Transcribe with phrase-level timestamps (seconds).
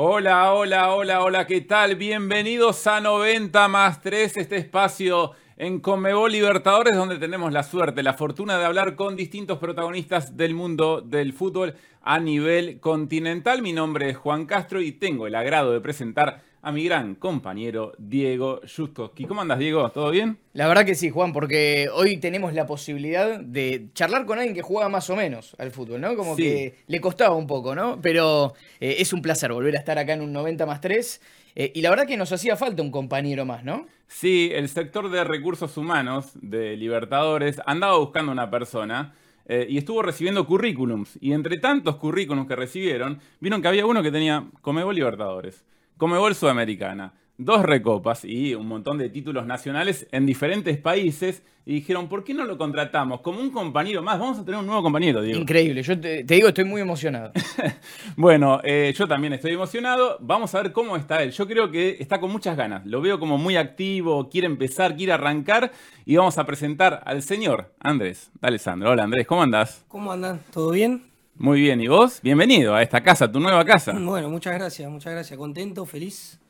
[0.00, 1.96] Hola, hola, hola, hola, ¿qué tal?
[1.96, 8.14] Bienvenidos a 90 más 3, este espacio en Comebol Libertadores, donde tenemos la suerte, la
[8.14, 13.60] fortuna de hablar con distintos protagonistas del mundo del fútbol a nivel continental.
[13.60, 17.94] Mi nombre es Juan Castro y tengo el agrado de presentar a mi gran compañero
[17.96, 19.24] Diego Justoski.
[19.24, 19.88] ¿Cómo andas, Diego?
[19.90, 20.36] ¿Todo bien?
[20.52, 24.60] La verdad que sí, Juan, porque hoy tenemos la posibilidad de charlar con alguien que
[24.60, 26.14] juega más o menos al fútbol, ¿no?
[26.14, 27.98] Como que le costaba un poco, ¿no?
[28.02, 31.22] Pero eh, es un placer volver a estar acá en un 90 más 3.
[31.54, 33.86] Eh, y la verdad que nos hacía falta un compañero más, ¿no?
[34.06, 39.14] Sí, el sector de recursos humanos de Libertadores andaba buscando una persona.
[39.46, 41.16] Eh, y estuvo recibiendo currículums.
[41.22, 45.64] Y entre tantos currículums que recibieron, vieron que había uno que tenía Comebol Libertadores.
[45.98, 51.42] Comebol Sudamericana, dos recopas y un montón de títulos nacionales en diferentes países.
[51.66, 54.18] Y dijeron, ¿por qué no lo contratamos como un compañero más?
[54.18, 55.40] Vamos a tener un nuevo compañero, Diego.
[55.40, 57.32] Increíble, yo te, digo, estoy muy emocionado.
[58.16, 60.18] bueno, eh, yo también estoy emocionado.
[60.20, 61.32] Vamos a ver cómo está él.
[61.32, 62.86] Yo creo que está con muchas ganas.
[62.86, 65.72] Lo veo como muy activo, quiere empezar, quiere arrancar.
[66.06, 68.92] Y vamos a presentar al señor Andrés Dale, Sandro.
[68.92, 69.84] Hola, Andrés, ¿cómo andás?
[69.88, 70.40] ¿Cómo andan?
[70.52, 71.07] ¿Todo bien?
[71.40, 72.20] Muy bien, ¿y vos?
[72.20, 73.92] Bienvenido a esta casa, tu nueva casa.
[74.00, 75.38] Bueno, muchas gracias, muchas gracias.
[75.38, 76.40] Contento, feliz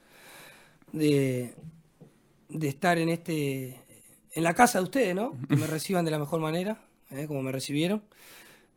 [0.93, 1.55] de,
[2.49, 3.83] de estar en este
[4.33, 5.37] en la casa de ustedes, ¿no?
[5.47, 6.79] Que me reciban de la mejor manera,
[7.11, 7.27] ¿eh?
[7.27, 8.03] como me recibieron.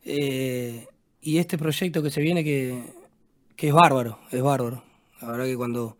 [0.03, 0.85] Eh,
[1.21, 2.83] y este proyecto que se viene que,
[3.55, 4.83] que es bárbaro, es bárbaro.
[5.21, 5.97] La verdad que cuando,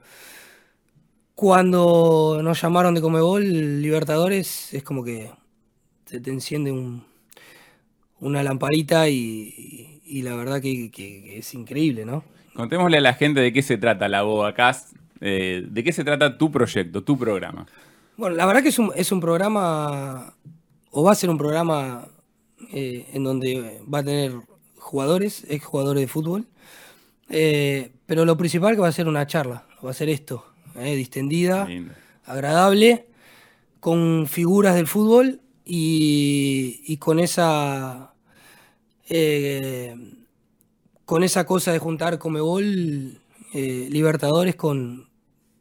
[1.36, 5.32] cuando nos llamaron de Comebol Libertadores es como que
[6.06, 7.06] se te enciende un,
[8.20, 12.26] una lamparita y, y la verdad que, es increíble, ¿no?
[12.54, 16.38] Contémosle a la gente de qué se trata la Bobacast, eh, de qué se trata
[16.38, 17.66] tu proyecto, tu programa.
[18.17, 20.34] Bueno, la verdad que es un, es un programa,
[20.92, 22.09] o va a ser un programa
[22.73, 24.34] eh, en donde va a tener
[24.78, 26.45] jugadores, ex jugadores de fútbol,
[27.30, 30.45] eh, pero lo principal que va a ser una charla, va a ser esto,
[30.76, 31.70] distendida,
[32.26, 33.08] agradable,
[33.80, 38.11] con figuras del fútbol y, y con esa
[39.10, 39.95] eh,
[41.06, 43.20] con esa cosa de juntar Comebol
[43.54, 45.10] eh, Libertadores con,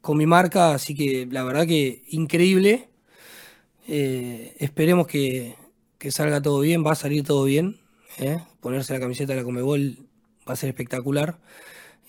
[0.01, 2.89] con mi marca, así que la verdad que increíble.
[3.87, 5.55] Eh, esperemos que,
[6.09, 7.79] salga todo bien, va a salir todo bien.
[8.59, 9.97] Ponerse la camiseta de la Comebol
[10.47, 11.39] va a ser espectacular.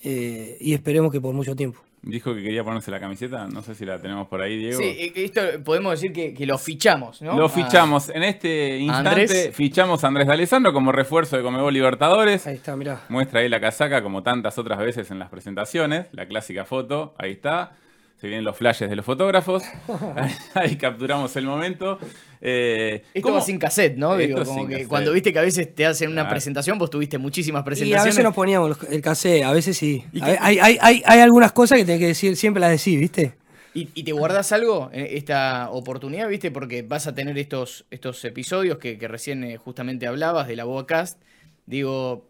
[0.03, 1.81] y esperemos que por mucho tiempo.
[2.05, 4.77] Dijo que quería ponerse la camiseta, no sé si la tenemos por ahí, Diego.
[4.77, 7.37] Sí, esto podemos decir que, lo fichamos, ¿no?
[7.37, 8.09] Lo fichamos.
[8.09, 12.45] En este instante fichamos a Andrés D'Alessandro como refuerzo de Comebol Libertadores.
[12.45, 13.03] Ahí está, mirá.
[13.07, 17.31] Muestra ahí la casaca como tantas otras veces en las presentaciones, la clásica foto, ahí
[17.31, 17.77] está
[18.19, 19.63] se vienen los flashes de los fotógrafos,
[20.53, 21.99] ahí, capturamos el momento.
[22.39, 24.15] Eh, Esto va sin cassette, ¿no?
[24.15, 27.63] Digo, como que cuando viste que a veces te hacen una presentación, vos tuviste muchísimas
[27.63, 28.01] presentaciones.
[28.01, 30.03] Y a veces nos poníamos el cassette, a veces sí.
[30.21, 33.33] Hay, hay, hay, hay, algunas cosas que tenés que decir, siempre las decís, ¿viste?
[33.75, 36.51] ¿Y, te guardas algo en esta oportunidad, viste?
[36.51, 41.19] Porque vas a tener estos, estos episodios que, recién eh, justamente hablabas de la Boacast.
[41.65, 42.27] Digo,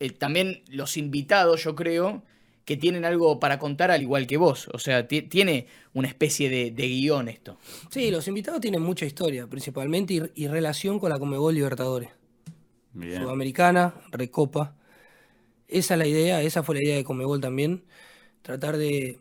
[0.00, 2.22] eh, también los invitados, yo creo,
[2.64, 4.68] que tienen algo para contar al igual que vos.
[4.72, 7.58] O sea, tiene una especie de, guion esto.
[7.90, 12.10] Sí, los invitados tienen mucha historia, principalmente, y, relación con la Comebol Libertadores.
[12.94, 14.76] Sudamericana, Recopa.
[15.66, 17.84] Esa es la idea, esa fue la idea de Comebol también.
[18.42, 19.18] Tratar de,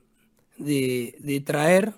[0.58, 1.94] de, traer,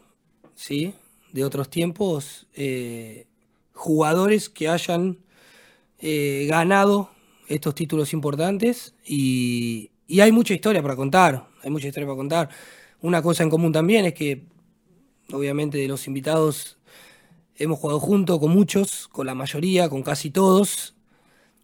[0.56, 0.94] ¿sí?
[1.32, 3.26] De otros tiempos, eh,
[3.74, 5.18] jugadores que hayan
[6.00, 7.10] eh, ganado
[7.48, 12.50] estos títulos importantes y, y hay mucha historia para contar, hay mucha historia para contar.
[13.02, 14.46] Una cosa en común también es que,
[15.32, 16.78] obviamente, de los invitados
[17.56, 20.96] hemos jugado juntos con muchos, con la mayoría, con casi todos.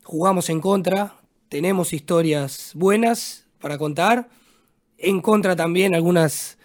[0.04, 1.16] Jugamos en contra,
[1.50, 4.30] tenemos historias buenas para contar.
[4.98, 6.58] En contra también algunas,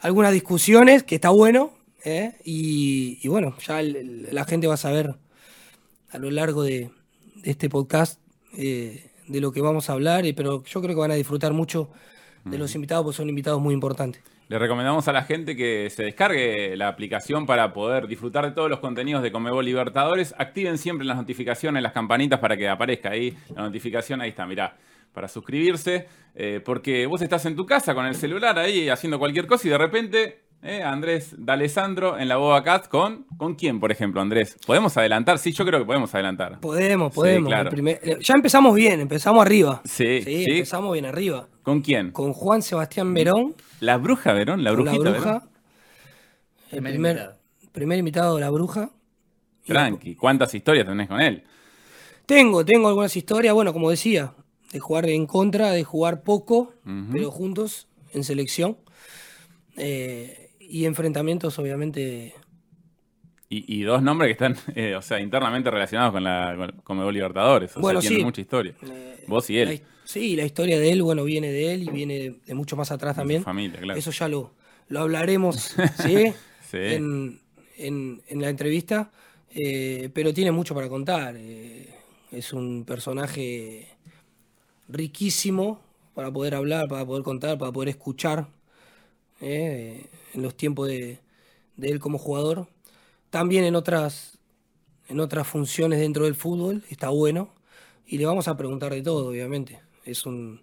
[0.00, 1.72] algunas discusiones, que está bueno.
[2.04, 2.34] ¿eh?
[2.44, 5.16] Y, bueno, ya la gente va a saber
[6.10, 6.90] a lo largo de,
[7.42, 8.20] este podcast.
[8.56, 11.90] Eh, de lo que vamos a hablar, pero yo creo que van a disfrutar mucho
[12.44, 14.22] de los invitados, porque son invitados muy importantes.
[14.48, 18.68] Le recomendamos a la gente que se descargue la aplicación para poder disfrutar de todos
[18.68, 20.34] los contenidos de Comebol Libertadores.
[20.36, 24.20] Activen siempre las notificaciones, las campanitas para que aparezca ahí la notificación.
[24.20, 24.76] Ahí está, mirá,
[25.14, 26.08] para suscribirse.
[26.34, 29.70] Eh, porque vos estás en tu casa con el celular ahí haciendo cualquier cosa y
[29.70, 34.56] de repente eh, Andrés D'Alessandro en la Boba Cat con ¿con quién, por ejemplo, Andrés?
[34.66, 35.38] ¿Podemos adelantar?
[35.38, 36.58] Sí, yo creo que podemos adelantar.
[36.60, 37.52] Podemos, podemos.
[37.52, 39.82] Eh, ya empezamos bien, empezamos arriba.
[39.84, 41.48] Sí, sí, empezamos bien arriba.
[41.62, 42.10] ¿Con quién?
[42.12, 43.54] Con Juan Sebastián Verón.
[43.80, 45.42] La bruja Verón, la brujita la bruja.
[46.70, 47.36] El primer,
[47.72, 48.90] primer invitado de la bruja.
[49.66, 51.44] Tranqui, ¿cuántas historias tenés con él?
[52.26, 54.32] Tengo, tengo algunas historias, bueno, como decía,
[54.72, 56.72] de jugar en contra, de jugar poco,
[57.12, 58.78] pero juntos en selección.
[59.76, 62.34] Eh, y enfrentamientos, obviamente.
[63.56, 67.76] Y, dos nombres que están, eh, o sea, internamente relacionados con la con, Libertadores.
[67.76, 68.74] O bueno, sea, tienen mucha historia.
[68.82, 69.80] Eh, Vos y él.
[70.04, 73.14] sí, la historia de él, bueno, viene de él y viene de mucho más atrás
[73.14, 73.44] también.
[73.44, 73.98] familia, claro.
[73.98, 74.54] Eso ya lo,
[74.88, 76.32] lo hablaremos, ¿sí?
[76.72, 77.40] En,
[77.76, 79.12] en, la entrevista.
[80.12, 81.36] pero tiene mucho para contar.
[81.36, 83.86] es un personaje
[84.88, 85.80] riquísimo
[86.14, 88.48] para poder hablar, para poder contar, para poder escuchar
[89.40, 91.20] eh, en los tiempos de,
[91.80, 92.68] él como jugador.
[93.30, 94.38] También en otras,
[95.08, 97.54] en otras funciones dentro del fútbol, está bueno.
[98.06, 99.80] Y le vamos a preguntar de todo, obviamente.
[100.04, 100.62] Es un,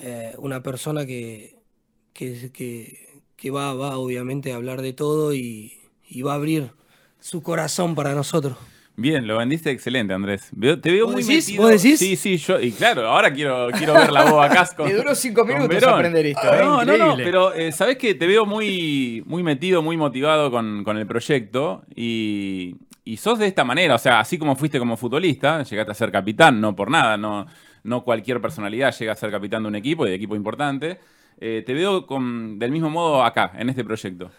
[0.00, 1.58] eh, una persona que,
[2.12, 5.80] que, va, va, obviamente, a hablar de todo y
[6.24, 6.72] va a abrir
[7.20, 8.56] su corazón para nosotros.
[8.98, 10.50] Bien, lo vendiste excelente, Andrés.
[10.58, 11.48] te veo muy decís?
[11.48, 11.62] metido.
[11.64, 11.98] ¿Vos decís?
[11.98, 12.58] Sí, sí, yo.
[12.58, 14.84] Y claro, ahora quiero, quiero ver la boba casco.
[14.84, 16.54] Me duró cinco minutos aprender esto.
[16.54, 16.60] ¿eh?
[16.64, 20.82] No, no, no, pero eh, sabes que te veo muy, muy metido, muy motivado con,
[20.96, 21.82] el proyecto.
[21.94, 23.96] Y, y, sos de esta manera.
[23.96, 27.18] O sea, así como fuiste como futbolista, llegaste a ser capitán, no por nada.
[27.18, 27.46] No,
[27.82, 31.00] no cualquier personalidad llega a ser capitán de un equipo y de equipo importante.
[31.38, 34.30] Eh, te veo con, del mismo modo acá, en este proyecto.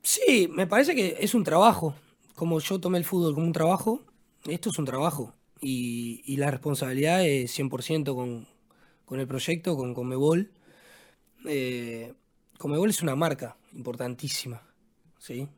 [0.00, 1.96] Sí, me parece que es un trabajo
[2.34, 4.02] como yo tomé el fútbol como un trabajo,
[4.46, 5.34] esto es un trabajo.
[5.60, 8.46] Y, la responsabilidad es 100% con,
[9.06, 10.50] con el proyecto, con Comebol.
[11.46, 12.12] Eh,
[12.58, 14.62] Comebol es una marca importantísima,
[15.18, 15.48] ¿sí?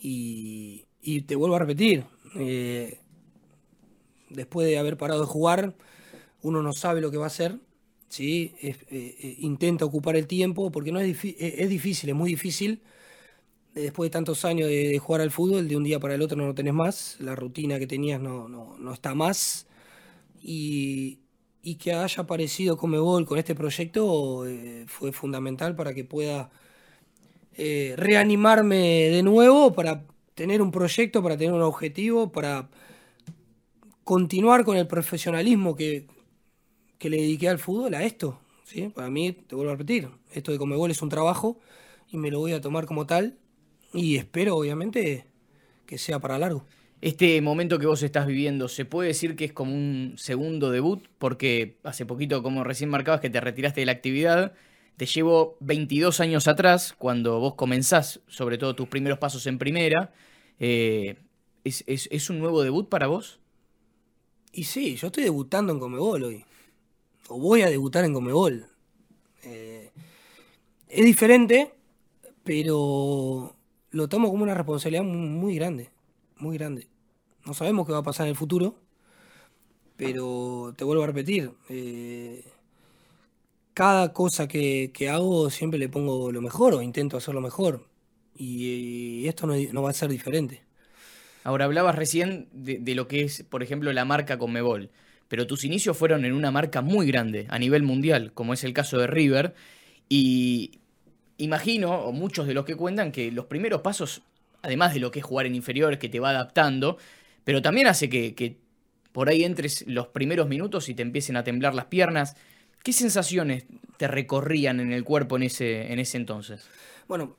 [0.00, 0.84] Y,
[1.26, 2.04] te vuelvo a repetir,
[2.36, 2.98] eh,
[4.30, 5.74] después de haber parado de jugar,
[6.42, 7.58] uno no sabe lo que va a hacer,
[8.08, 8.54] ¿sí?
[8.62, 12.80] Eh, eh, intenta ocupar el tiempo, porque no es, es difícil, es muy difícil
[13.74, 16.46] después de tantos años de, jugar al fútbol, de un día para el otro no
[16.46, 19.66] lo tenés más, la rutina que tenías no, no, está más.
[20.42, 21.18] Y,
[21.78, 26.50] que haya aparecido Comebol con este proyecto eh, fue fundamental para que pueda
[27.54, 30.04] eh, reanimarme de nuevo, para
[30.34, 32.68] tener un proyecto, para tener un objetivo, para
[34.04, 36.06] continuar con el profesionalismo que,
[36.98, 38.40] que le dediqué al fútbol, a esto.
[38.64, 38.88] ¿sí?
[38.88, 41.58] Para mí, te vuelvo a repetir, esto de Comebol es un trabajo
[42.08, 43.38] y me lo voy a tomar como tal
[43.92, 45.26] y espero, obviamente,
[45.86, 46.64] que sea para largo.
[47.00, 51.04] Este momento que vos estás viviendo, ¿se puede decir que es como un segundo debut?
[51.18, 54.52] Porque hace poquito, como recién marcabas, que te retiraste de la actividad.
[54.96, 60.12] Te llevo 22 años atrás, cuando vos comenzás, sobre todo tus primeros pasos en primera.
[60.60, 61.16] Eh,
[61.64, 63.40] ¿es, un nuevo debut para vos?
[64.52, 66.44] Y sí, yo estoy debutando en Comebol hoy.
[67.28, 68.66] O voy a debutar en Comebol.
[69.42, 69.90] Eh,
[70.88, 71.74] es diferente,
[72.44, 73.56] pero
[73.92, 75.90] lo tomo como una responsabilidad muy grande,
[76.38, 76.88] muy grande.
[77.44, 78.74] No sabemos qué va a pasar en el futuro,
[79.96, 82.44] pero te vuelvo a repetir, eh,
[83.74, 87.86] cada cosa que, hago siempre le pongo lo mejor o intento hacerlo mejor.
[88.36, 90.62] Y, esto no, va a ser diferente.
[91.44, 94.90] Ahora hablabas recién de, de, lo que es, por ejemplo, la marca Conmebol,
[95.28, 98.72] pero tus inicios fueron en una marca muy grande a nivel mundial, como es el
[98.72, 99.54] caso de River,
[100.08, 100.81] y,
[101.38, 104.22] imagino, o muchos de los que cuentan, que los primeros pasos,
[104.62, 106.98] además de lo que es jugar en inferiores, que te va adaptando,
[107.44, 108.58] pero también hace que,
[109.12, 112.36] por ahí entres los primeros minutos y te empiecen a temblar las piernas.
[112.82, 113.66] ¿Qué sensaciones
[113.98, 116.66] te recorrían en el cuerpo en ese, en ese entonces?
[117.08, 117.36] Bueno,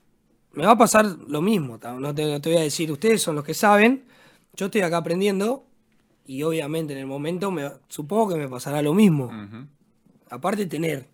[0.54, 3.56] me va a pasar lo mismo, no te, voy a decir, ustedes son los que
[3.56, 4.04] saben,
[4.54, 5.66] yo estoy acá aprendiendo
[6.28, 9.32] y obviamente en el momento me, supongo que me pasará lo mismo.
[10.30, 11.08] Aparte de tener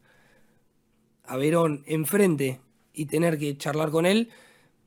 [1.25, 2.59] a Verón enfrente
[2.99, 4.29] y tener que charlar con él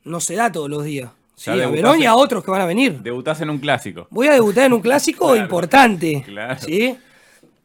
[0.04, 1.11] no se da todos los días.
[1.35, 3.00] Sí, a Verón y a otros que van a venir.
[3.00, 4.07] Debutás en un clásico.
[4.11, 6.23] Voy a debutar en un clásico importante.
[6.26, 6.61] Claro.
[6.61, 6.97] ¿sí?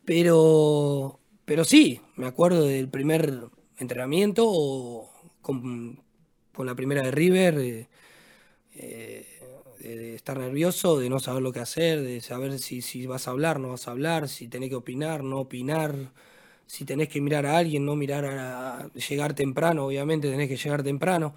[0.05, 5.09] Pero, pero sí, me acuerdo del primer entrenamiento
[5.41, 5.99] con,
[6.57, 9.25] la primera de River, eh,
[9.79, 13.31] de, estar nervioso, de no saber lo que hacer, de saber si, si vas a
[13.31, 15.93] hablar, no vas a hablar, si tenés que opinar, no opinar
[16.67, 20.83] si tenés que mirar a alguien, no mirar a, llegar temprano, obviamente tenés que llegar
[20.83, 21.33] temprano.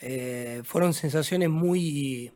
[0.00, 2.32] Eh, fueron sensaciones muy,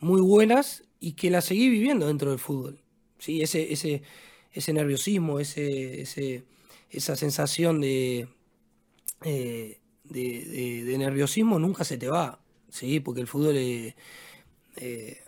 [0.00, 2.80] muy buenas y que las seguí viviendo dentro del fútbol.
[3.18, 3.42] ¿sí?
[3.42, 4.02] Ese, ese,
[4.52, 6.44] ese nerviosismo, ese, ese,
[6.90, 8.28] esa sensación de,
[9.24, 12.40] eh, de, nerviosismo nunca se te va,
[12.70, 13.00] ¿sí?
[13.00, 13.94] porque el fútbol eh,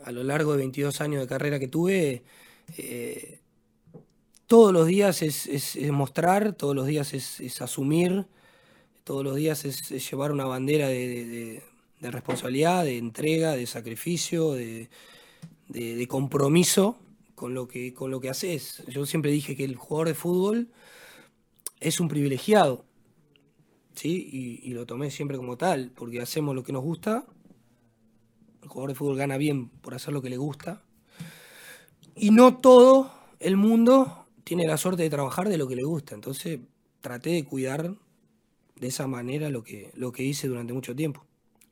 [0.04, 2.22] a lo largo de 22 años de carrera que tuve
[4.54, 8.24] todos los días es, mostrar, todos los días es, asumir,
[9.02, 11.60] todos los días es, llevar una bandera de,
[12.00, 14.88] responsabilidad, de entrega, de sacrificio, de,
[16.08, 16.96] compromiso
[17.34, 18.84] con lo que, con lo que haces.
[18.86, 20.68] Yo siempre dije que el jugador de fútbol
[21.80, 22.84] es un privilegiado,
[23.96, 24.60] ¿sí?
[24.62, 27.26] Y, lo tomé siempre como tal, porque hacemos lo que nos gusta.
[28.62, 30.84] El jugador de fútbol gana bien por hacer lo que le gusta.
[32.14, 36.14] Y no todo el mundo tiene la suerte de trabajar de lo que le gusta.
[36.14, 36.60] Entonces
[37.00, 37.94] traté de cuidar
[38.76, 41.24] de esa manera lo que, lo que hice durante mucho tiempo.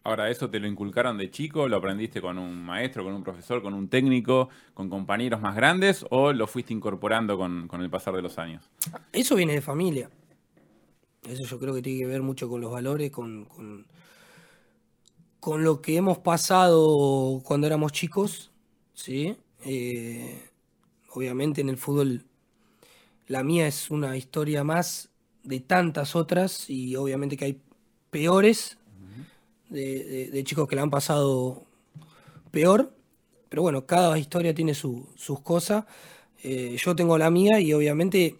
[0.04, 1.68] Ahora, ¿eso te lo inculcaron de chico?
[1.68, 6.04] ¿Lo aprendiste con un maestro, con un profesor, con un técnico, con compañeros más grandes
[6.10, 8.68] o lo fuiste incorporando con, el pasar de los años?
[9.12, 10.10] Eso viene de familia.
[11.22, 13.44] Eso yo creo que tiene que ver mucho con los valores, con,
[15.38, 18.50] con, lo que hemos pasado cuando éramos chicos.
[18.94, 19.36] ¿sí?
[19.64, 20.50] Eh,
[21.10, 22.24] obviamente en el fútbol
[23.32, 25.08] la mía es una historia más
[25.42, 27.60] de tantas otras y obviamente que hay
[28.10, 28.76] peores
[29.70, 31.64] de, chicos que la han pasado
[32.50, 32.92] peor.
[33.48, 35.86] Pero bueno, cada historia tiene sus cosas.
[36.42, 38.36] Eh, yo tengo la mía y obviamente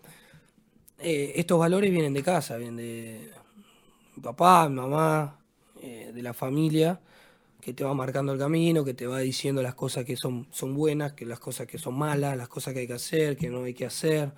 [0.99, 3.31] eh, estos valores vienen de casa, vienen de
[4.23, 5.39] papá, mamá,
[5.83, 7.01] eh, de la familia,
[7.63, 10.75] que te va marcando el camino, que te va diciendo las cosas que son, son
[10.75, 13.65] buenas, que las cosas que son malas, las cosas que hay que hacer, que no
[13.65, 14.33] hay que hacer,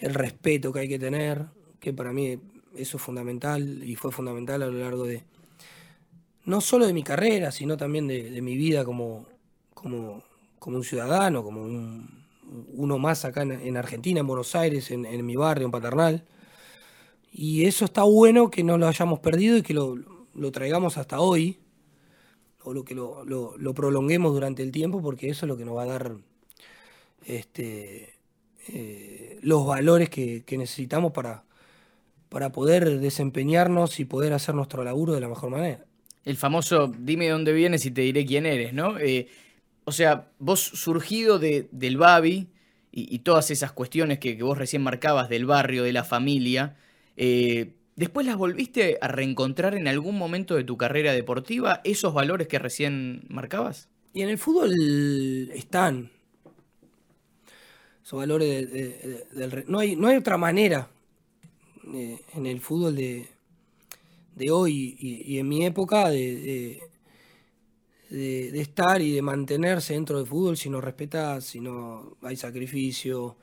[0.00, 1.46] el respeto que hay que tener,
[1.80, 2.38] que para mí
[2.76, 5.24] eso es fundamental y fue fundamental a lo largo de,
[6.44, 9.26] no solo de mi carrera, sino también de, mi vida como,
[9.72, 10.22] como,
[10.58, 11.64] como, un ciudadano, como
[12.74, 16.24] uno más acá en, Argentina, en Buenos Aires, en, mi barrio, en Paternal.
[17.32, 19.96] Y eso está bueno que no lo hayamos perdido y que lo,
[20.52, 21.58] traigamos hasta hoy,
[22.62, 25.76] o lo que lo, lo, prolonguemos durante el tiempo, porque eso es lo que nos
[25.76, 26.16] va a dar
[27.24, 28.13] este,
[28.68, 31.44] eh, los valores que, necesitamos para,
[32.28, 35.84] para poder desempeñarnos y poder hacer nuestro laburo de la mejor manera
[36.24, 38.98] el famoso dime dónde vienes y te diré quién eres, ¿no?
[38.98, 39.28] Eh,
[39.84, 42.48] o sea, vos surgido de, del Babi
[42.90, 46.76] y, todas esas cuestiones que, vos recién marcabas del barrio, de la familia,
[47.16, 52.46] eh, ¿después las volviste a reencontrar en algún momento de tu carrera deportiva, esos valores
[52.46, 53.88] que recién marcabas?
[54.14, 56.12] Y en el fútbol están.
[58.04, 59.64] Esos valores del...
[59.66, 60.90] No hay, no hay otra manera
[61.94, 63.26] eh, en el fútbol de,
[64.34, 66.82] de hoy y, en mi época de,
[68.10, 73.36] de, estar y de mantenerse dentro del fútbol si no respetas, si no hay sacrificio,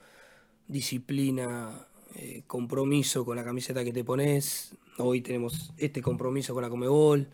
[0.68, 4.75] disciplina, eh, compromiso con la camiseta que te pones.
[5.00, 7.27] Hoy tenemos este compromiso con la Comebol.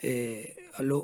[0.00, 0.56] Eh,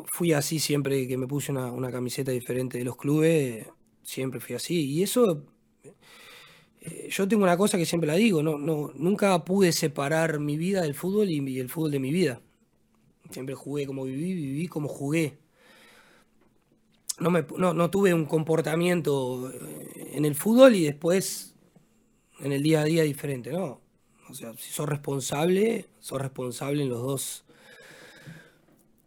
[0.07, 3.67] fui así siempre que me puse una, una camiseta diferente de los clubes,
[4.05, 4.93] siempre fui así.
[4.93, 5.45] Y eso
[6.85, 10.59] eh, yo tengo una cosa que siempre la digo, no, no, nunca pude separar mi
[10.59, 12.43] vida del fútbol y, el fútbol de mi vida.
[13.31, 15.39] Siempre jugué como viví, viví como jugué.
[17.21, 21.55] No, me, no, tuve un comportamiento eh, en el fútbol y después
[22.41, 23.81] en el día a día diferente, ¿no?
[24.29, 27.45] O sea, si sos responsable, sos responsable en los dos,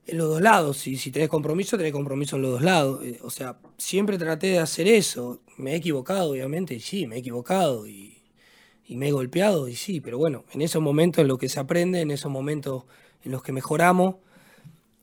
[0.08, 0.88] en los dos lados.
[0.88, 3.06] Y si tenés compromiso, tenés compromiso en los dos lados.
[3.06, 5.42] Eh, o sea, siempre traté de hacer eso.
[5.58, 8.16] Me he equivocado, obviamente, y sí, me he equivocado y,
[8.90, 12.00] me he golpeado, y sí, pero bueno, en esos momentos en los que se aprende,
[12.00, 12.86] en esos momentos
[13.24, 14.16] en los que mejoramos,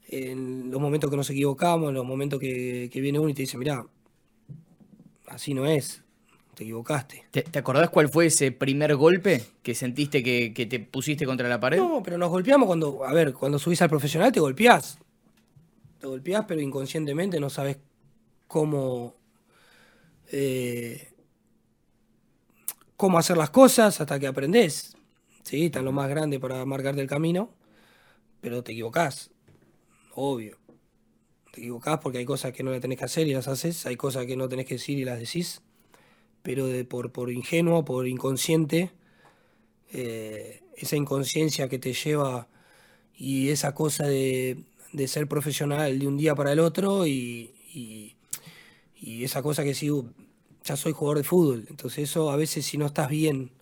[0.08, 3.58] en los momentos que nos equivocamos, en los momentos que, viene uno y te dice,
[3.58, 3.86] mirá,
[5.26, 6.02] así no es,
[6.54, 7.24] te equivocaste.
[7.30, 11.60] ¿Te, acordás cuál fue ese primer golpe que sentiste que, que, te pusiste contra la
[11.60, 11.76] pared?
[11.76, 14.98] No, pero nos golpeamos cuando, a ver, cuando subís al profesional te golpeás.
[16.00, 17.76] Te golpeás, pero inconscientemente no sabes
[18.46, 19.14] cómo,
[20.30, 21.12] eh,
[22.96, 24.96] cómo hacer las cosas hasta que aprendes.
[25.42, 27.50] Sí, están lo más grande para marcarte el camino,
[28.40, 29.30] pero te equivocás,
[30.14, 30.58] obvio.
[31.52, 33.96] Te equivocás porque hay cosas que no le tenés que hacer y las haces, hay
[33.96, 35.62] cosas que no tenés que decir y las decís,
[36.42, 38.90] pero de, por, por ingenuo, por inconsciente,
[39.92, 42.48] eh, esa inconsciencia que te lleva
[43.14, 44.64] y esa cosa de,
[45.06, 48.13] ser profesional de un día para el otro y
[49.24, 49.90] esa cosa que si
[50.64, 53.52] ya soy jugador de fútbol, entonces eso a veces si no estás bien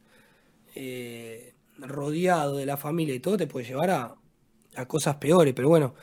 [0.74, 4.16] eh, rodeado de la familia y todo, te puede llevar a,
[4.86, 5.94] cosas peores, pero bueno,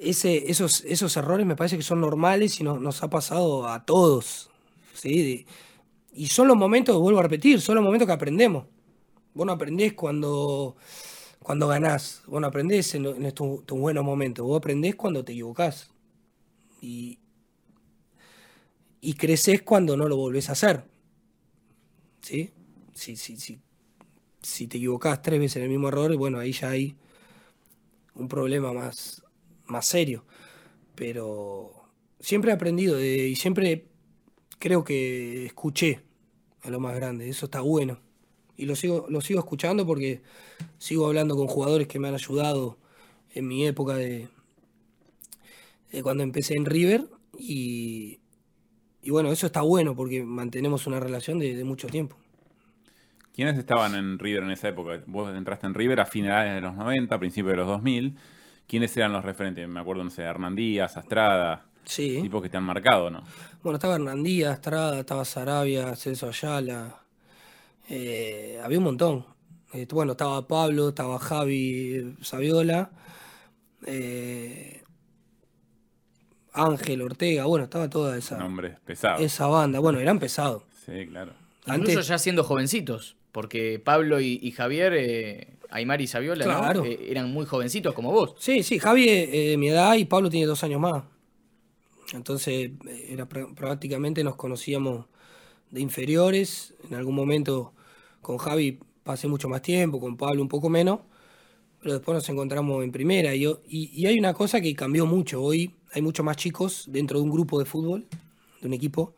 [0.00, 4.50] ese, esos, esos errores me parece que son normales y nos ha pasado a todos,
[4.92, 5.46] ¿sí?
[6.12, 8.66] y son los momentos, vuelvo a repetir, son los momentos que aprendemos.
[9.34, 10.76] Vos no aprendés cuando,
[11.40, 15.92] cuando ganás, vos no aprendés en, en estos, buenos momentos, vos aprendés cuando te equivocás.
[16.80, 17.20] Y,
[19.00, 20.84] y creces cuando no lo volvés a hacer.
[22.20, 22.52] ¿Sí?
[22.94, 26.96] Si, si te equivocás tres veces en el mismo error, bueno, ahí ya hay
[28.14, 29.22] un problema más,
[29.66, 30.24] más serio.
[30.94, 31.70] Pero
[32.20, 33.86] siempre he aprendido y siempre
[34.58, 36.02] creo que escuché
[36.62, 37.28] a lo más grande.
[37.28, 38.00] Eso está bueno.
[38.56, 40.22] Y lo sigo, lo sigo escuchando porque
[40.78, 42.78] sigo hablando con jugadores que me han ayudado
[43.32, 44.28] en mi época de,
[46.02, 47.08] cuando empecé en River.
[47.38, 48.18] Y,
[49.06, 52.16] bueno, eso está bueno porque mantenemos una relación de, mucho tiempo.
[53.34, 55.00] ¿Quiénes estaban en River en esa época?
[55.06, 58.16] Vos entraste en River a finales de los 90, a principios de los 2000.
[58.66, 59.66] ¿Quiénes eran los referentes?
[59.68, 61.64] Me acuerdo, no sé, Hernán Díaz, Astrada.
[61.84, 62.18] Sí.
[62.20, 63.22] Tipos que te han marcado, ¿no?
[63.62, 67.00] Bueno, estaba Hernandía, Estrada, estaba Sarabia, Celso Ayala.
[67.88, 69.24] Eh, había un montón.
[69.72, 72.90] Eh, bueno, estaba Pablo, estaba Javi Saviola.
[73.86, 74.82] Eh,
[76.58, 78.38] Ángel Ortega, bueno, estaba toda esa.
[78.38, 79.20] Nombres pesados.
[79.20, 80.62] Esa banda, bueno, eran pesados.
[80.84, 81.32] Sí, claro.
[81.66, 86.74] Incluso ya siendo jovencitos, porque Pablo y, Javier, Aymar y Saviola,
[87.06, 88.34] eran muy jovencitos como vos.
[88.38, 91.04] Sí, sí, Javi mi edad y Pablo tiene dos años más.
[92.14, 92.70] Entonces,
[93.08, 95.06] era prácticamente nos conocíamos
[95.70, 96.74] de inferiores.
[96.88, 97.72] En algún momento
[98.22, 101.00] con Javi pasé mucho más tiempo, con Pablo un poco menos,
[101.80, 103.34] pero después nos encontramos en primera.
[103.34, 105.42] Y, y, hay una cosa que cambió mucho.
[105.42, 108.06] Hoy hay muchos más chicos dentro de un grupo de fútbol,
[108.60, 109.14] de un equipo,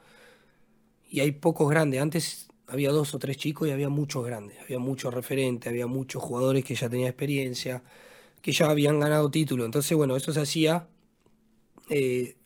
[1.10, 2.00] y hay pocos grandes.
[2.00, 6.22] Antes había dos o tres chicos y había muchos grandes, había muchos referentes, había muchos
[6.22, 7.82] jugadores que ya tenían experiencia,
[8.40, 9.64] que ya habían ganado título.
[9.64, 10.86] Entonces, bueno, eso se hacía
[11.88, 12.36] eh,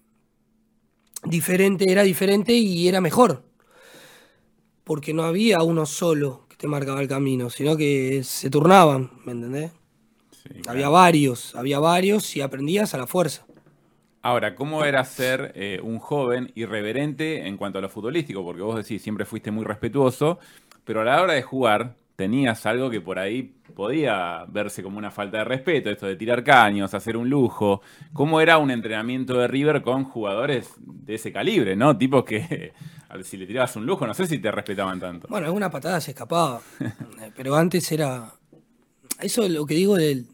[1.25, 3.45] diferente, era diferente y era mejor.
[4.83, 9.33] Porque no había uno solo que te marcaba el camino, sino que se turnaban, ¿me
[9.33, 9.73] entendés?
[10.67, 13.47] Había varios, había varios y aprendías a la fuerza.
[14.25, 18.43] Ahora, ¿cómo era ser eh, un joven irreverente en cuanto a lo futbolístico?
[18.43, 20.39] Porque vos decís, siempre fuiste muy respetuoso,
[20.83, 25.11] pero a la hora de jugar, tenías algo que por ahí podía verse como una
[25.11, 27.83] falta de respeto, esto de tirar caños, hacer un lujo.
[28.15, 31.99] ¿Cómo era un entrenamiento de River con jugadores de ese calibre, no?
[31.99, 32.73] Tipos que
[33.25, 35.29] si le tirabas un lujo, no sé si te respetaban tanto.
[35.29, 36.63] Bueno, alguna patada se escapaba,
[37.37, 38.33] pero antes era...
[39.21, 40.27] Eso es lo que digo del,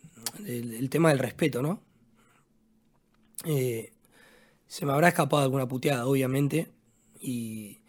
[0.91, 1.81] tema del respeto, ¿no?
[3.45, 3.93] Eh,
[4.67, 6.69] se me habrá escapado alguna puteada, obviamente,
[7.21, 7.81] y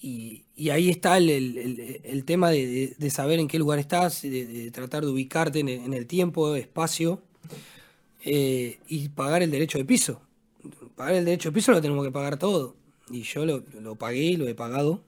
[0.00, 5.60] y, ahí está el, tema de, saber en qué lugar estás, de, tratar de ubicarte
[5.60, 7.22] en el, tiempo, espacio,
[8.24, 10.20] eh, y pagar el derecho de piso.
[10.96, 12.76] Pagar el derecho de piso lo tenemos que pagar todo.
[13.10, 15.02] Y yo lo, lo pagué, lo he pagado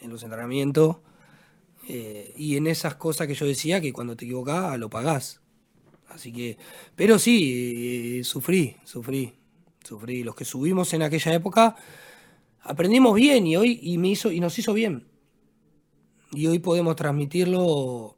[0.00, 0.96] en los entrenamientos.
[1.88, 5.40] Eh, y en esas cosas que yo decía que cuando te equivocás lo pagás.
[6.14, 6.56] Así que,
[6.94, 9.32] pero sí, eh, sufrí, sufrí,
[9.82, 10.22] sufrí.
[10.22, 11.74] Los que subimos en aquella época
[12.60, 15.08] aprendimos bien y hoy y me hizo y nos hizo bien.
[16.32, 18.16] Y hoy podemos transmitirlo.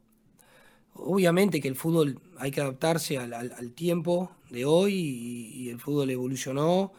[0.93, 6.91] Obviamente que el fútbol hay que adaptarse al, tiempo de hoy y, el fútbol evolucionó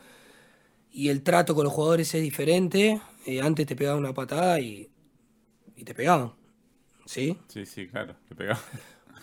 [0.92, 3.00] y el trato con los jugadores es diferente.
[3.26, 4.88] Eh, antes te pegaban una patada y,
[5.76, 6.32] y te pegaban.
[7.06, 7.36] ¿Sí?
[7.48, 8.62] Sí, sí, claro, te pegaban.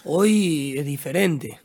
[0.06, 1.60] Hoy es diferente.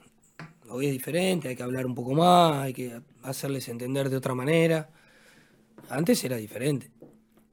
[0.72, 4.35] Hoy es diferente, hay que hablar un poco más, hay que hacerles entender de otra
[4.35, 4.88] manera.
[5.88, 6.90] Antes era diferente.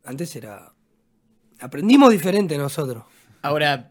[0.03, 0.71] Antes era.
[1.59, 3.05] Aprendimos diferente nosotros.
[3.41, 3.89] Ahora,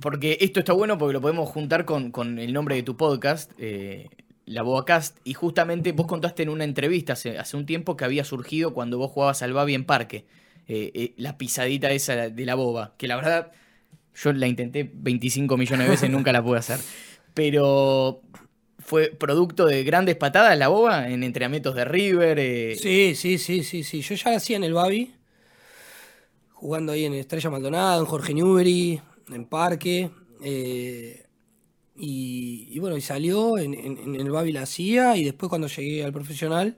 [0.00, 4.10] porque esto está bueno porque lo podemos juntar con, el nombre de tu podcast, eh,
[4.44, 8.24] La Boacast, y justamente vos contaste en una entrevista hace, hace, un tiempo que había
[8.24, 10.26] surgido cuando vos jugabas al Babi en Parque,
[10.68, 13.52] eh, eh, la pisadita esa de la boba, que la verdad
[14.14, 16.78] yo la intenté 25 millones de veces, nunca la pude hacer.
[17.32, 18.22] Pero
[18.86, 22.38] fue producto de grandes patadas la boba en entrenamientos de River.
[22.38, 22.76] Eh.
[22.80, 24.00] Sí, sí, sí, sí, sí.
[24.00, 25.12] Yo ya hacía en el Babi,
[26.52, 29.00] jugando ahí en Estrella Maldonado, en Jorge Newbery,
[29.32, 30.10] en Parque.
[30.40, 31.24] Eh,
[31.96, 33.74] y, bueno, y salió, en,
[34.14, 36.76] el Babi la hacía y después cuando llegué al profesional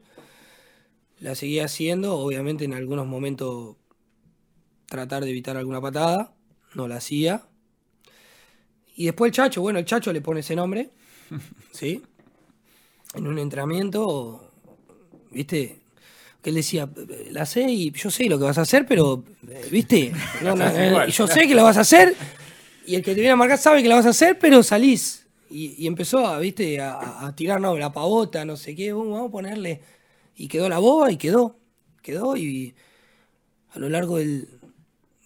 [1.21, 3.77] la seguía haciendo, obviamente en algunos momentos
[4.87, 6.33] tratar de evitar alguna patada,
[6.75, 7.49] no la hacía.
[8.97, 10.90] Y después el Chacho, bueno, el Chacho le pone ese nombre.
[11.72, 12.02] ¿Sí?
[13.14, 14.52] En un entrenamiento,
[15.30, 15.80] ¿viste?
[16.42, 16.88] Que él decía,
[17.30, 19.24] la sé y yo sé lo que vas a hacer, pero,
[19.70, 20.12] ¿viste?
[21.10, 22.14] yo sé que lo vas a hacer
[22.88, 25.26] y el que te viene a marcar sabe que la vas a hacer, pero salís.
[25.50, 26.80] Y, empezó a, ¿viste?
[26.80, 29.82] A, tirar la pavota, no sé qué, vamos a ponerle.
[30.36, 31.58] Y quedó la boba y quedó.
[32.00, 32.74] Quedó y
[33.74, 34.48] a lo largo del,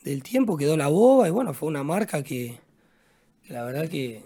[0.02, 2.58] del tiempo quedó la boba y bueno, fue una marca que
[3.46, 4.24] la verdad que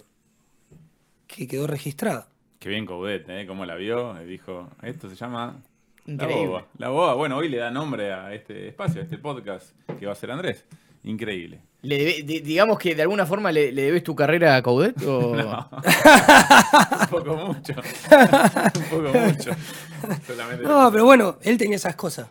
[1.37, 2.29] que quedó registrada.
[2.59, 3.47] Qué bien Coudet, ¿eh?
[3.47, 5.63] Cómo la vio, dijo, esto se llama
[6.07, 6.67] La Boba.
[6.79, 10.13] La Boba, bueno, hoy le da nombre a este espacio, a este podcast que va
[10.13, 10.65] a ser Andrés.
[11.05, 11.61] Increíble.
[11.83, 15.37] Le digamos que de alguna forma le, debes tu carrera a Coudet o...
[15.37, 15.69] No.
[17.01, 17.75] un poco mucho.
[17.75, 19.51] un poco mucho.
[20.63, 22.29] no, pero bueno, él tenía esas cosas.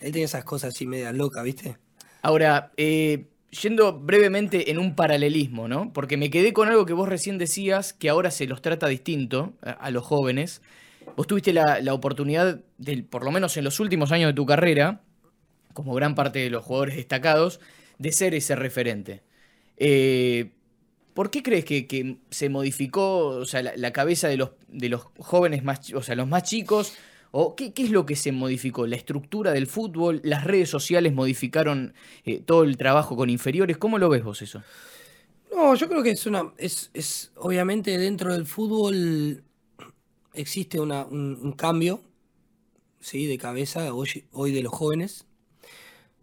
[0.00, 1.76] Él tiene esas cosas así medias locas, ¿viste?
[2.22, 5.92] Ahora, eh, yendo brevemente en un paralelismo, ¿no?
[5.92, 9.54] Porque me quedé con algo que vos recién decías, que ahora se los trata distinto
[9.62, 10.62] a, los jóvenes.
[11.16, 15.02] Vos tuviste la, oportunidad, de, por lo menos en los últimos años de tu carrera,
[15.72, 17.60] como gran parte de los jugadores destacados,
[17.98, 19.22] de ser ese referente.
[19.76, 20.52] Eh,
[21.14, 23.42] ¿Por qué crees que, se modificó
[23.76, 26.94] la, cabeza de los, de los jóvenes más, o sea, los más chicos?
[27.32, 28.86] ¿O qué, es lo que se modificó?
[28.86, 30.20] ¿La estructura del fútbol?
[30.24, 33.78] ¿Las redes sociales modificaron eh, todo el trabajo con inferiores?
[33.78, 34.62] ¿Cómo lo ves vos eso?
[35.54, 36.52] No, yo creo que es una.
[36.58, 39.44] Es, es obviamente dentro del fútbol
[40.34, 42.00] existe un, cambio
[43.00, 43.26] ¿sí?
[43.26, 45.26] de cabeza hoy, hoy, de los jóvenes.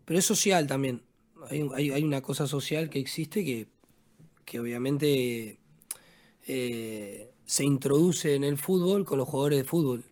[0.05, 1.03] Pero es social también.
[1.49, 3.67] Hay, hay, una cosa social que existe que,
[4.43, 5.59] que obviamente
[6.47, 10.03] eh, se introduce en el fútbol con los jugadores de fútbol.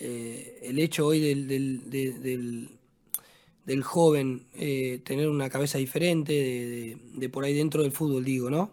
[0.00, 1.48] Eh, el hecho hoy del,
[3.64, 8.72] del, joven eh, tener una cabeza diferente, de, por ahí dentro del fútbol, digo, ¿no?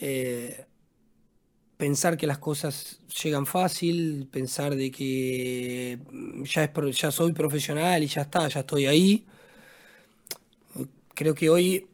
[0.00, 0.64] Eh,
[1.76, 5.98] pensar que las cosas llegan fácil, pensar de que
[6.44, 9.26] ya, es, ya soy profesional y ya está, ya estoy ahí.
[11.14, 11.86] Creo que hoy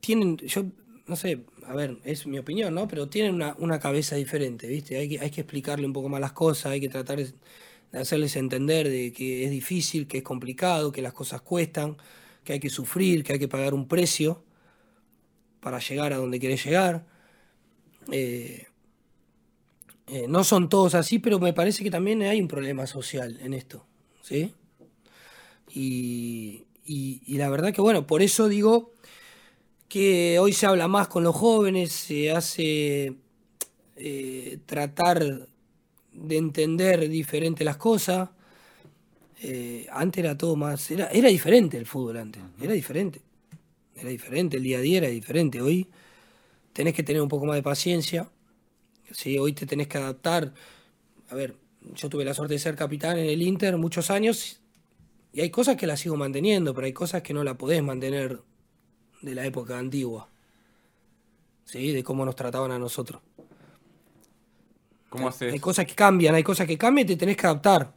[0.00, 0.64] tienen, yo
[1.06, 2.86] no sé, a ver, es mi opinión, ¿no?
[2.88, 4.96] Pero tienen una, cabeza diferente, ¿viste?
[4.96, 7.32] Hay que, hay que explicarle un poco más las cosas, hay que tratar de
[7.92, 11.96] hacerles entender de que es difícil, que es complicado, que las cosas cuestan,
[12.44, 14.44] que hay que sufrir, que hay que pagar un precio
[15.60, 17.04] para llegar a donde querés llegar.
[18.12, 18.66] Eh,
[20.08, 23.54] eh, no son todos así, pero me parece que también hay un problema social en
[23.54, 23.84] esto,
[24.22, 24.54] ¿sí?
[25.68, 28.94] y la verdad que, bueno, por eso digo
[29.88, 33.14] que hoy se habla más con los jóvenes, se hace
[33.96, 35.48] eh, tratar
[36.12, 38.30] de entender diferente las cosas.
[39.42, 43.20] Eh, antes era todo más, era, era diferente el fútbol antes, era diferente,
[43.94, 45.60] era diferente, el día a día era diferente.
[45.60, 45.88] Hoy
[46.72, 48.28] tenés que tener un poco más de paciencia,
[49.12, 49.38] ¿sí?
[49.38, 50.52] hoy te tenés que adaptar.
[51.28, 51.54] A ver,
[51.94, 54.60] yo tuve la suerte de ser capitán en el Inter muchos años
[55.32, 58.40] y hay cosas que las sigo manteniendo, pero hay cosas que no la podés mantener
[59.22, 60.28] de la época antigua.
[61.64, 61.92] ¿Sí?
[61.92, 63.20] De cómo nos trataban a nosotros.
[65.08, 65.52] ¿Cómo haces?
[65.52, 67.92] Hay cosas que cambian, hay cosas que cambian y te tenés que adaptar.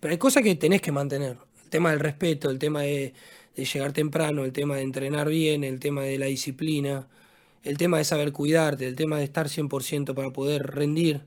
[0.00, 1.36] Pero hay cosas que tenés que mantener.
[1.62, 3.14] El tema del respeto, el tema de,
[3.56, 7.06] llegar temprano, el tema de entrenar bien, el tema de la disciplina,
[7.62, 11.22] el tema de saber cuidarte, el tema de estar 100% para poder rendir,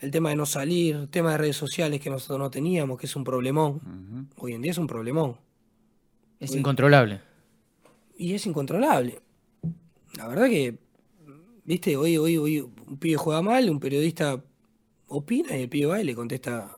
[0.00, 3.06] el tema de no salir, el tema de redes sociales que nosotros no teníamos, que
[3.06, 4.28] es un problemón.
[4.36, 5.36] Hoy en día es un problemón.
[6.40, 7.20] Es incontrolable
[8.16, 9.20] y es incontrolable.
[10.16, 10.78] La verdad que,
[11.64, 14.42] viste, hoy, hoy, hoy un pibe juega mal, un periodista
[15.08, 16.76] opina y el pibe va y le contesta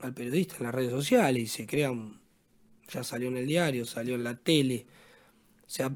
[0.00, 2.20] al periodista en las redes sociales y se crea un...
[2.92, 4.84] Ya salió en el diario, salió en la tele.
[5.64, 5.94] O sea,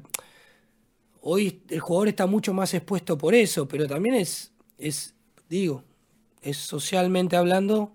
[1.19, 5.13] hoy el jugador está mucho más expuesto por eso, pero también es, es
[5.49, 5.83] digo,
[6.41, 7.91] es socialmente hablando,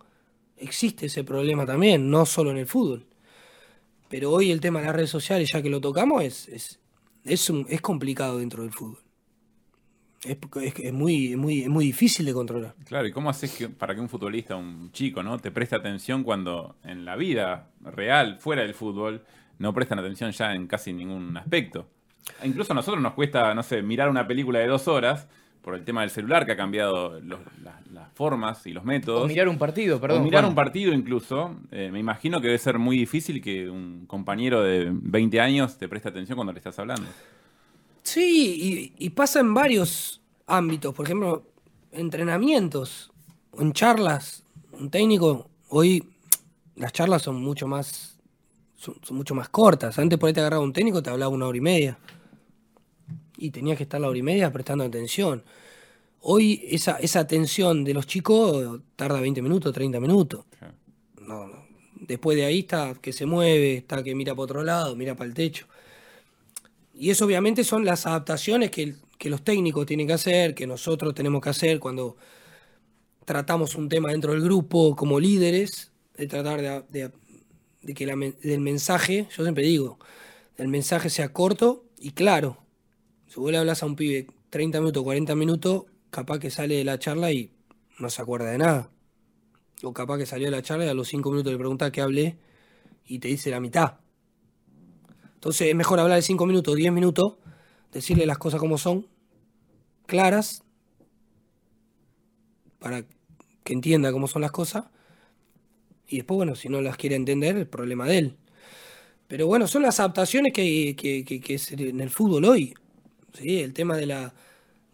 [0.57, 3.07] existe ese problema también, no solo en el fútbol.
[4.11, 6.81] Pero hoy el tema de las redes sociales, ya que lo tocamos, es, es,
[7.25, 8.99] es, complicado dentro del fútbol.
[10.25, 10.37] Es,
[10.79, 12.75] es, muy, muy, muy difícil de controlar.
[12.85, 15.39] Claro, ¿y cómo haces que, para que un futbolista, un chico, ¿no?
[15.39, 19.25] te preste atención cuando en la vida real, fuera del fútbol,
[19.59, 21.87] no prestan atención ya en casi ningún aspecto?
[22.43, 25.29] Incluso a nosotros nos cuesta, no sé, mirar una película de dos horas
[25.63, 29.25] por el tema del celular que ha cambiado las formas y los métodos.
[29.25, 30.23] O mirar un partido, perdón.
[30.23, 31.55] O mirar un partido incluso.
[31.71, 35.89] Eh, me imagino que debe ser muy difícil que un compañero de 20 años te
[35.89, 37.07] preste atención cuando le estás hablando.
[38.03, 40.95] Sí, y, pasa en varios ámbitos.
[40.95, 41.45] Por ejemplo,
[41.93, 43.13] entrenamientos,
[43.59, 44.45] en charlas.
[44.73, 46.05] Un técnico, hoy
[46.77, 48.19] las charlas son mucho más
[48.77, 49.99] son, mucho más cortas.
[49.99, 51.99] Antes por ahí te agarraba un técnico, te hablaba una hora y media
[53.41, 55.43] y tenía que estar la hora y media prestando atención.
[56.21, 60.45] Hoy esa, esa atención de los chicos tarda 20 minutos, 30 minutos.
[61.95, 65.29] Después de ahí está que se mueve, está que mira para otro lado, mira para
[65.29, 65.67] el techo.
[66.95, 71.43] Y eso obviamente son las adaptaciones que, los técnicos tienen que hacer, que nosotros tenemos
[71.43, 72.17] que hacer cuando
[73.25, 77.11] tratamos un tema dentro del grupo como líderes, de tratar de,
[77.83, 79.99] de que el mensaje, yo siempre digo,
[80.57, 82.59] el mensaje sea corto y claro,
[83.31, 86.85] si vos le hablas a un pibe 30 minutos, 40 minutos, capaz que sale de
[86.85, 87.53] la charla y
[88.01, 88.91] no se acuerda de nada.
[89.85, 92.01] O capaz que salió de la charla y a los 5 minutos le pregunta qué
[92.01, 92.39] hablé
[93.07, 93.99] y te dice la mitad.
[95.35, 97.35] Entonces es mejor hablar de 5 minutos, 10 minutos,
[97.93, 99.07] decirle las cosas como son,
[100.07, 100.65] claras,
[102.81, 103.05] para
[103.63, 104.87] que entienda cómo son las cosas,
[106.09, 108.37] Y después, bueno, si no las quiere entender, el problema de él.
[109.29, 112.75] Pero bueno, son las adaptaciones que, que, es en el fútbol hoy.
[113.35, 113.61] ¿Sí?
[113.61, 114.35] El tema de la,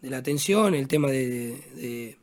[0.01, 2.17] de la atención, el tema de,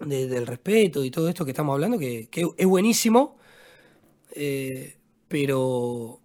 [0.00, 3.36] del respeto y todo esto que estamos hablando, que, es buenísimo,
[4.32, 4.96] eh,
[5.28, 6.20] pero,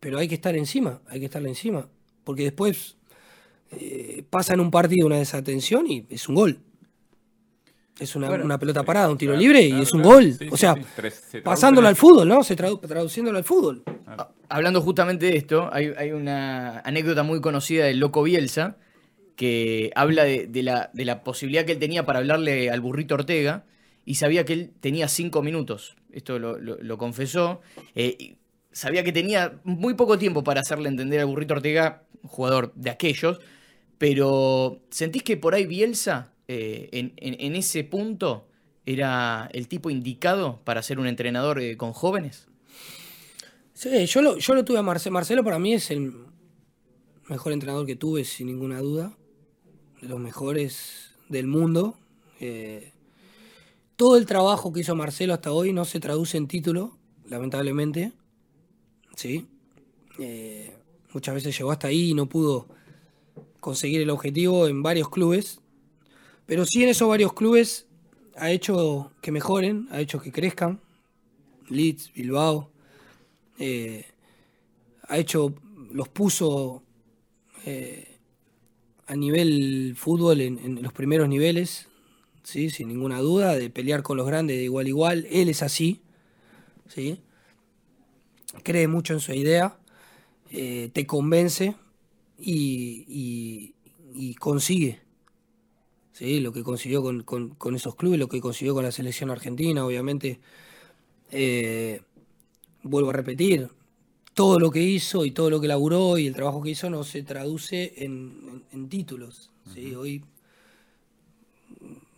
[0.00, 1.88] pero hay que estar encima, hay que estar encima.
[2.24, 2.96] Porque después
[3.72, 6.60] eh, pasa en un partido una desatención y es un gol.
[7.98, 10.34] Es una, pelota parada, un tiro libre y es un gol.
[10.50, 10.74] o sea,
[11.44, 12.42] pasándolo al fútbol, ¿no?
[12.42, 13.82] Se traduciéndolo al fútbol.
[14.48, 18.76] Hablando justamente de esto, hay, una anécdota muy conocida del Loco Bielsa
[19.36, 23.64] que habla de, la, posibilidad que él tenía para hablarle al burrito Ortega
[24.04, 25.96] y sabía que él tenía cinco minutos.
[26.12, 27.60] Esto lo, confesó.
[27.94, 28.36] Eh,
[28.72, 33.40] sabía que tenía muy poco tiempo para hacerle entender al burrito Ortega, jugador de aquellos,
[33.98, 38.46] pero ¿sentís que por ahí Bielsa, eh, en, ese punto,
[38.84, 42.46] era el tipo indicado para ser un entrenador eh, con jóvenes?
[43.72, 45.14] Sí, yo lo, yo lo tuve a Marcelo.
[45.14, 46.12] Marcelo para mí es el
[47.28, 49.16] mejor entrenador que tuve, sin ninguna duda.
[50.02, 51.96] De los mejores del mundo.
[52.38, 52.92] Eh,
[53.96, 58.12] todo el trabajo que hizo Marcelo hasta hoy no se traduce en título, lamentablemente.
[59.16, 59.46] Sí.
[61.14, 62.66] muchas veces llegó hasta ahí y no pudo
[63.60, 65.61] conseguir el objetivo en varios clubes,
[66.46, 67.86] pero sí en esos varios clubes
[68.36, 70.80] ha hecho que mejoren, ha hecho que crezcan.
[71.68, 72.70] Leeds, Bilbao,
[73.58, 74.04] eh,
[75.08, 75.54] ha hecho,
[75.92, 76.82] los puso
[77.64, 78.18] eh,
[79.06, 81.88] a nivel fútbol en, los primeros niveles,
[82.42, 82.70] ¿sí?
[82.70, 85.26] sin ninguna duda, de pelear con los grandes de igual a igual.
[85.30, 86.02] Él es así,
[86.88, 87.20] ¿sí?
[88.62, 89.78] cree mucho en su idea,
[90.50, 91.74] eh, te convence
[92.38, 93.74] y,
[94.38, 95.00] consigue.
[96.12, 96.40] ¿Sí?
[96.40, 100.40] Lo que consiguió con, esos clubes, lo que consiguió con la selección argentina, obviamente.
[101.30, 102.02] Eh,
[102.82, 103.70] vuelvo a repetir,
[104.34, 107.04] todo lo que hizo y todo lo que laburó y el trabajo que hizo no
[107.04, 109.50] se traduce en, títulos.
[109.72, 109.94] ¿sí?
[109.94, 110.24] Hoy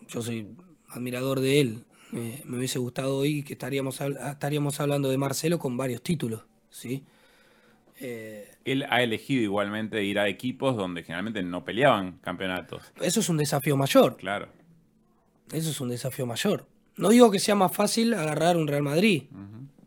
[0.09, 0.49] yo soy
[0.89, 1.85] admirador de él.
[2.13, 6.43] me hubiese gustado hoy que estaríamos, estaríamos hablando de Marcelo con varios títulos.
[6.71, 7.03] ¿sí?
[8.01, 12.93] Eh, Él ha elegido igualmente ir a equipos donde generalmente no peleaban campeonatos.
[13.01, 14.17] Eso es un desafío mayor.
[14.17, 14.49] Claro.
[15.53, 16.67] Eso es un desafío mayor.
[16.97, 19.25] No digo que sea más fácil agarrar un Real Madrid,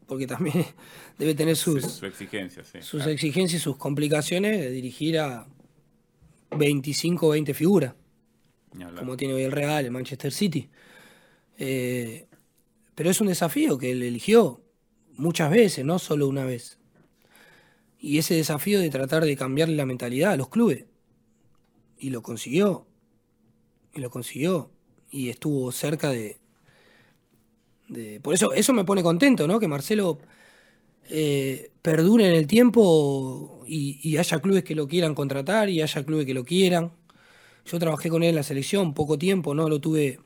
[0.07, 0.65] porque también
[1.17, 5.47] debe tener sus, sus exigencias, sus exigencias y sus complicaciones de dirigir a
[6.51, 7.93] 25 o 20 figuras,
[8.97, 10.69] como tiene hoy el Real, el Manchester City.
[11.57, 12.27] Eh,
[12.93, 14.61] pero es un desafío que él eligió
[15.15, 16.76] muchas veces, no solo una vez
[17.99, 20.85] y ese desafío de tratar de cambiarle la mentalidad a los clubes.
[21.97, 22.85] Y lo consiguió.
[23.93, 24.71] Y lo consiguió.
[25.09, 26.37] Y estuvo cerca de.
[27.87, 29.59] de por eso, eso me pone contento, ¿no?
[29.59, 30.19] Que Marcelo
[31.09, 36.25] eh, perdure en el tiempo y, haya clubes que lo quieran contratar y haya clubes
[36.25, 36.91] que lo quieran.
[37.65, 40.19] Yo trabajé con él en la selección poco tiempo, no lo tuve,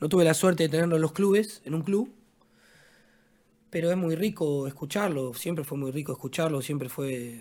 [0.00, 2.12] no tuve la suerte de tenerlo en los clubes, en un club
[3.74, 7.40] pero es muy rico escucharlo, siempre fue muy rico escucharlo, siempre fue,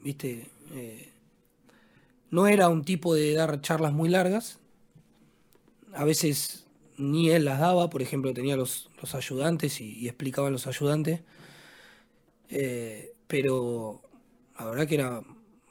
[0.00, 1.12] viste, eh,
[2.30, 4.60] no era un tipo de dar charlas muy largas,
[5.92, 11.22] a veces ni él las daba, por ejemplo, tenía los, ayudantes y, explicaban los ayudantes,
[12.48, 14.02] eh, pero
[14.60, 15.20] la verdad que era,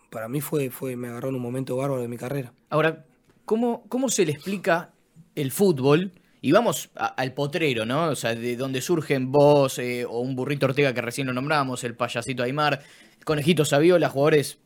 [0.10, 2.52] para mí fue, fue, me agarró en un momento bárbaro de mi carrera.
[2.70, 3.06] Ahora,
[3.46, 4.92] ¿cómo, cómo se le explica
[5.36, 6.12] el fútbol?
[6.46, 8.10] Y vamos al potrero, ¿no?
[8.10, 11.84] O sea, de donde surgen vos eh, o un burrito Ortega que recién lo nombramos,
[11.84, 12.84] el payasito Aymar,
[13.18, 14.60] el conejito Saviola, jugadores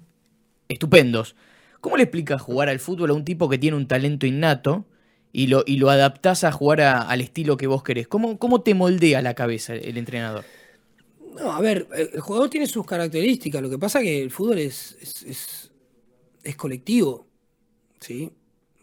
[0.67, 1.37] estupendos.
[1.79, 4.87] ¿Cómo le explicas jugar al fútbol a un tipo que tiene un talento innato
[5.31, 8.09] y lo, y lo adaptás a jugar al estilo que vos querés?
[8.09, 10.43] ¿Cómo, ¿Cómo te moldea la cabeza el entrenador?
[11.33, 13.61] No, a ver, el jugador tiene sus características.
[13.61, 15.71] Lo que pasa es que el fútbol es, es,
[16.43, 17.29] es colectivo.
[18.01, 18.33] ¿sí?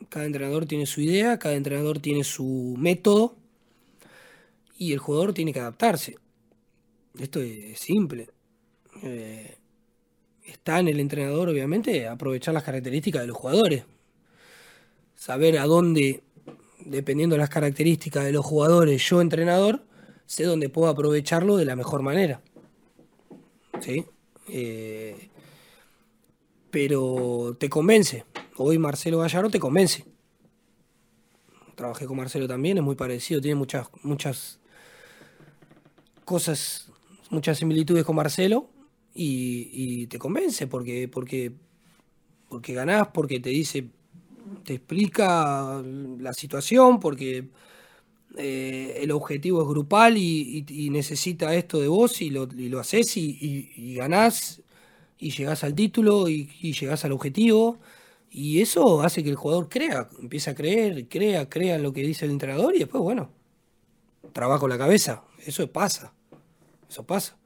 [0.09, 3.37] Cada entrenador tiene su idea, cada entrenador tiene su método
[4.79, 6.17] y el jugador tiene que adaptarse.
[7.19, 8.29] Esto es simple.
[9.03, 9.57] Eh,
[10.45, 13.85] está en el entrenador, obviamente, aprovechar las características de los jugadores.
[15.15, 16.23] Saber a dónde,
[16.85, 19.85] dependiendo de las características de los jugadores, yo entrenador,
[20.27, 22.43] sé dónde puedo aprovecharlo de la mejor manera.
[23.81, 24.05] ¿Sí?
[24.49, 25.31] Eh,
[26.71, 28.25] pero te convence
[28.59, 30.05] hoy Marcelo Gallardo te convence.
[31.75, 34.59] Trabajé con Marcelo también, es muy parecido, tiene muchas, muchas
[36.25, 36.91] cosas,
[37.31, 38.71] muchas similitudes con Marcelo
[39.15, 41.53] y, te convence porque, porque,
[42.49, 43.89] porque ganás, porque te dice,
[44.65, 45.83] te explica
[46.19, 47.49] la situación, porque
[48.37, 53.17] eh, el objetivo es grupal y, necesita esto de vos y lo, y lo haces
[53.17, 54.63] y, ganás
[55.19, 57.79] y llegás al título y, llegás al objetivo.
[58.39, 62.03] Y eso hace que el jugador crea, empieza a creer, crea, crea en lo que
[62.03, 63.31] dice el entrenador y después, bueno,
[64.35, 65.25] trabajo la cabeza.
[65.47, 66.13] Eso pasa.
[66.87, 67.39] Eso pasa.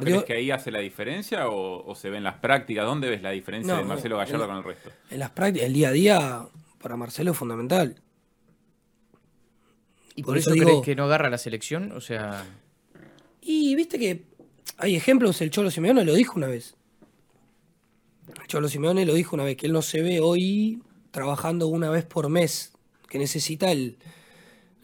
[0.00, 2.86] ¿Crees que ahí hace la diferencia o, se ve en las prácticas?
[2.86, 4.90] ¿Dónde ves la diferencia de Marcelo Gallardo con el resto?
[5.10, 6.48] En las prácticas, el día a día
[6.80, 8.00] para Marcelo es fundamental.
[10.16, 11.92] ¿Y por, eso, crees que no agarra la selección?
[11.92, 12.46] O sea.
[13.42, 14.24] Y viste que
[14.78, 16.74] hay ejemplos, el Cholo Simeone lo dijo una vez.
[18.46, 22.04] Cholo Simeone lo dijo una vez, que él no se ve hoy trabajando una vez
[22.04, 22.72] por mes,
[23.08, 23.98] que necesita el,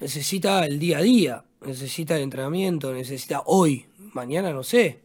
[0.00, 5.00] necesita el día a día, necesita el entrenamiento, necesita hoy, mañana no sé.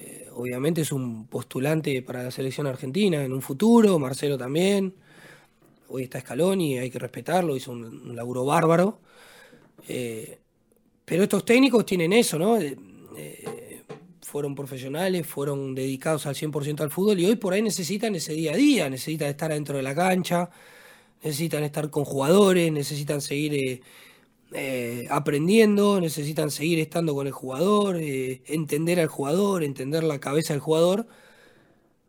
[0.00, 4.94] Eh, obviamente es un postulante para la selección argentina en un futuro, Marcelo también.
[5.88, 9.00] Hoy está Scaloni, hay que respetarlo, hizo un, laburo bárbaro.
[9.88, 10.38] Eh,
[11.04, 12.58] pero estos técnicos tienen eso, ¿no?
[12.58, 12.76] Eh,
[14.28, 18.52] fueron profesionales, fueron dedicados al 100% al fútbol y hoy por ahí necesitan ese día
[18.52, 20.50] a día, necesitan estar dentro de la cancha,
[21.22, 23.82] necesitan estar con jugadores, necesitan seguir
[24.52, 30.52] eh, aprendiendo, necesitan seguir estando con el jugador, eh, entender al jugador, entender la cabeza
[30.52, 31.06] del jugador,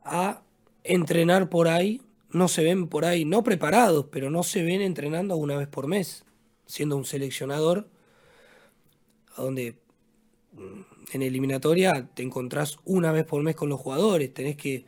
[0.03, 0.41] a
[0.84, 2.01] entrenar por ahí.
[2.32, 5.88] No se ven por ahí, no preparados, pero no se ven entrenando una vez por
[5.88, 6.25] mes,
[6.65, 7.88] siendo un seleccionador,
[9.36, 9.75] a donde
[10.53, 14.86] mm, en eliminatoria te encontrás una vez por mes con los jugadores, tenés que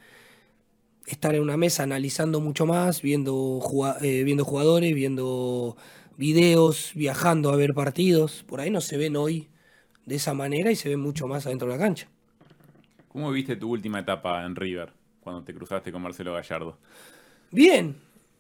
[1.06, 3.60] estar en una mesa analizando mucho más, viendo,
[4.02, 5.76] eh, viendo jugadores, viendo
[6.18, 8.44] videos, viajando a ver partidos.
[8.48, 9.48] Por ahí no se ven hoy
[10.06, 12.08] de esa manera y se ven mucho más adentro de la cancha.
[13.08, 16.78] ¿Cómo viste tu última etapa en River cuando te cruzaste con Marcelo Gallardo?
[17.52, 17.96] Bien,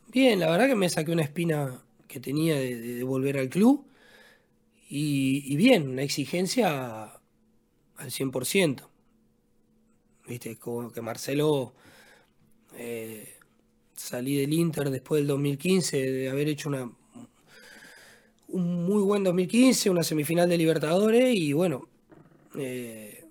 [0.07, 3.85] bien, la verdad que me saqué una espina que tenía de, volver al club
[4.89, 7.20] y, bien, una exigencia
[8.01, 8.87] al 100%.
[10.27, 11.73] Viste, como que Marcelo
[12.77, 13.35] eh,
[13.95, 16.91] salí del Inter después del 2015 de haber hecho una,
[18.47, 21.87] un muy buen 2015, una semifinal de Libertadores y bueno,
[22.57, 23.25] eh,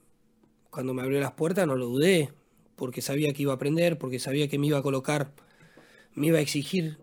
[0.71, 2.33] cuando me abrió las puertas no lo dudé,
[2.77, 5.33] porque sabía que iba a aprender, porque sabía que me iba a colocar,
[6.15, 6.99] me iba a exigir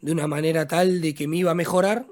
[0.00, 2.06] de una manera tal de que me iba a mejorar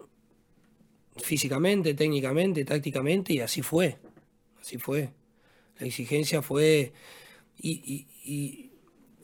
[1.17, 3.99] físicamente, técnicamente, tácticamente y así fue,
[4.63, 5.13] así fue.
[5.79, 6.95] La exigencia fue
[7.59, 8.71] y,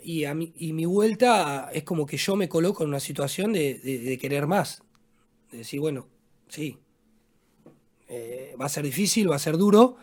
[0.03, 3.55] y, a mi, y mi vuelta es como que yo me coloco en una situación
[3.55, 4.83] de querer más,
[5.51, 6.09] de decir, bueno,
[6.49, 6.79] sí,
[8.09, 9.97] eh, va a ser difícil, va a ser duro,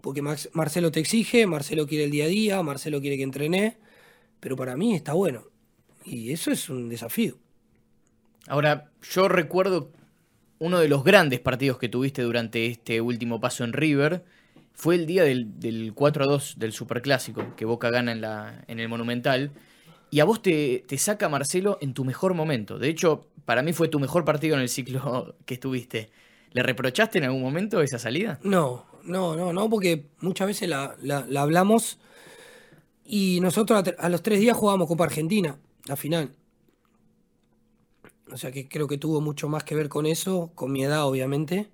[0.00, 3.78] porque Marcelo te exige, Marcelo quiere el día a día, Marcelo quiere que entrene,
[4.40, 5.44] pero para mí está bueno.
[6.04, 7.38] Y eso es un desafío.
[8.48, 9.92] Ahora, yo recuerdo
[10.58, 14.24] uno de los grandes partidos que tuviste durante este último paso en River.
[14.76, 18.88] Fue el día del, del 4-2 del Superclásico, que Boca gana en, la, en el
[18.88, 19.50] Monumental.
[20.10, 22.78] Y a vos te, te, saca Marcelo en tu mejor momento.
[22.78, 26.10] De hecho, para mí fue tu mejor partido en el ciclo que estuviste.
[26.52, 28.38] ¿Le reprochaste en algún momento esa salida?
[28.42, 30.94] No, no, no, no, porque muchas veces la,
[31.36, 31.98] hablamos
[33.04, 36.32] y nosotros a, los tres días jugábamos Copa Argentina, la final.
[38.30, 41.06] O sea que creo que tuvo mucho más que ver con eso, con mi edad
[41.06, 41.70] obviamente.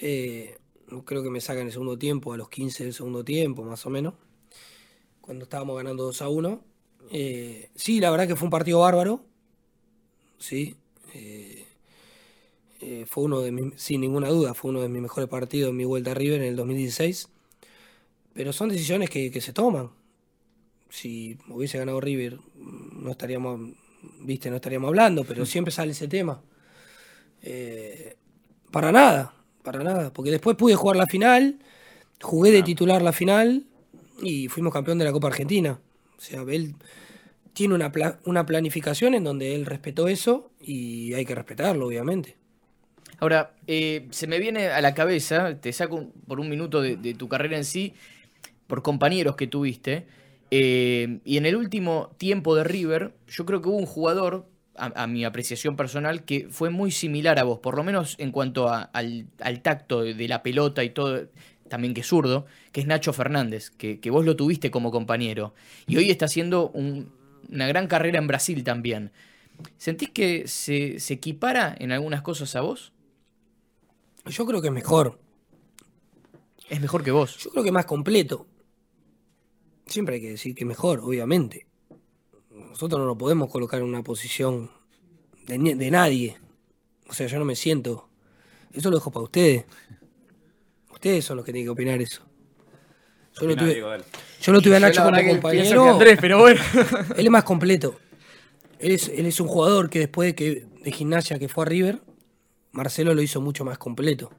[0.00, 0.56] Eh,
[1.04, 3.90] creo que me sacan el segundo tiempo, a los 15 del segundo tiempo más o
[3.90, 4.14] menos,
[5.20, 6.64] cuando estábamos ganando 2 a 1.
[7.10, 9.24] Eh, sí, la verdad que fue un partido bárbaro.
[10.38, 10.76] Sí.
[11.14, 11.64] Eh,
[12.80, 15.76] eh, fue uno de mis, sin ninguna duda, fue uno de mis mejores partidos en
[15.76, 17.28] mi vuelta a River en el 2016.
[18.34, 19.90] Pero son decisiones que, se toman.
[20.90, 23.72] Si hubiese ganado River, no estaríamos,
[24.20, 26.42] viste, no estaríamos hablando, pero siempre sale ese tema.
[28.70, 29.36] para nada,
[29.66, 30.12] para nada.
[30.12, 31.58] Porque después pude jugar la final,
[32.22, 33.64] jugué de titular la final
[34.22, 35.78] y fuimos campeón de la Copa Argentina.
[36.16, 36.76] O sea, él
[37.52, 37.92] tiene una,
[38.24, 42.36] una planificación en donde él respetó eso y hay que respetarlo, obviamente.
[43.18, 47.28] Ahora, eh, se me viene a la cabeza, te saco por un minuto de, tu
[47.28, 47.94] carrera en sí,
[48.66, 50.06] por compañeros que tuviste,
[50.50, 54.46] eh, y en el último tiempo de River, yo creo que hubo un jugador,
[54.78, 58.68] a, mi apreciación personal, que fue muy similar a vos, por lo menos en cuanto
[58.68, 59.28] al,
[59.62, 61.28] tacto de, la pelota y todo,
[61.68, 65.54] también que es zurdo, que es Nacho Fernández, que, vos lo tuviste como compañero.
[65.86, 69.12] Y hoy está haciendo una gran carrera en Brasil también.
[69.78, 72.92] ¿Sentís que se, equipara en algunas cosas a vos?
[74.26, 75.18] Yo creo que es mejor.
[76.68, 77.36] Es mejor que vos.
[77.38, 78.46] Yo creo que más completo.
[79.86, 81.65] Siempre hay que decir que mejor, obviamente.
[82.76, 84.70] Nosotros no nos podemos colocar en una posición
[85.46, 86.36] de, de nadie.
[87.08, 88.06] O sea, yo no me siento.
[88.70, 89.64] Eso lo dejo para ustedes.
[90.92, 92.20] Ustedes son los que tienen que opinar eso.
[93.40, 93.82] Yo, lo tuve,
[94.42, 95.90] yo lo tuve a Nacho como compañero.
[95.90, 96.60] Andrés, pero bueno.
[97.16, 97.98] él es más completo.
[98.78, 101.68] Él es, él es un jugador que después de, que, de gimnasia que fue a
[101.68, 102.02] River,
[102.72, 104.30] Marcelo lo hizo mucho más completo.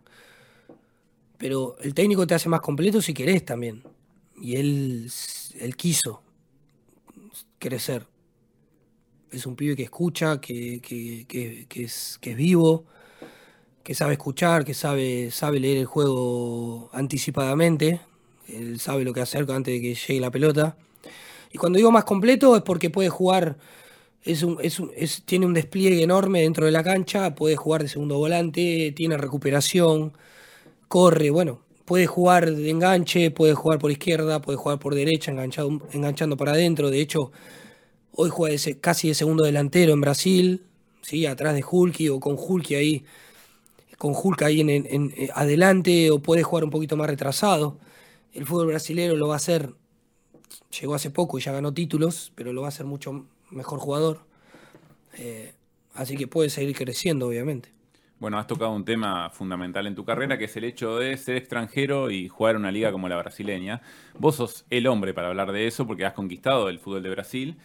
[1.39, 3.81] Pero el técnico te hace más completo si querés también.
[4.39, 5.11] Y él,
[5.59, 6.21] él quiso
[7.57, 8.05] crecer.
[9.31, 10.75] Es un pibe que escucha, que,
[11.69, 12.85] es, que es vivo,
[13.83, 18.01] que sabe escuchar, que sabe, sabe leer el juego anticipadamente.
[18.47, 20.75] Él sabe lo que hacer antes de que llegue la pelota.
[21.51, 23.57] Y cuando digo más completo es porque puede jugar,
[24.23, 24.45] es
[24.95, 29.17] es tiene un despliegue enorme dentro de la cancha, puede jugar de segundo volante, tiene
[29.17, 30.13] recuperación,
[30.87, 35.69] corre, bueno, puede jugar de enganche, puede jugar por izquierda, puede jugar por derecha, enganchado,
[35.93, 36.89] enganchando para adentro.
[36.89, 37.31] De hecho,
[38.17, 40.65] hoy juega casi de segundo delantero en Brasil,
[41.01, 41.25] ¿sí?
[41.27, 43.05] atrás de Hulky o con Hulky ahí,
[43.97, 47.77] con Hulk ahí en, eh, adelante, o puede jugar un poquito más retrasado.
[48.33, 49.73] El fútbol brasileño lo va a hacer,
[50.79, 54.21] llegó hace poco y ya ganó títulos, pero lo va a hacer mucho mejor jugador.
[55.17, 55.53] Eh,
[55.93, 57.69] así que puede seguir creciendo, obviamente.
[58.19, 61.35] Bueno, has tocado un tema fundamental en tu carrera, que es el hecho de ser
[61.35, 63.83] extranjero y jugar una liga como la brasileña.
[64.17, 67.57] Vos sos el hombre para hablar de eso, porque has conquistado el fútbol de Brasil.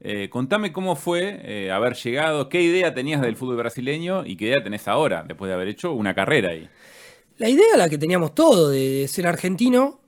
[0.00, 4.46] Eh, contame cómo fue eh, haber llegado, qué idea tenías del fútbol brasileño y qué
[4.46, 6.68] idea tenés ahora, después de haber hecho una carrera ahí.
[7.36, 10.00] La idea la que teníamos todo, de ser argentino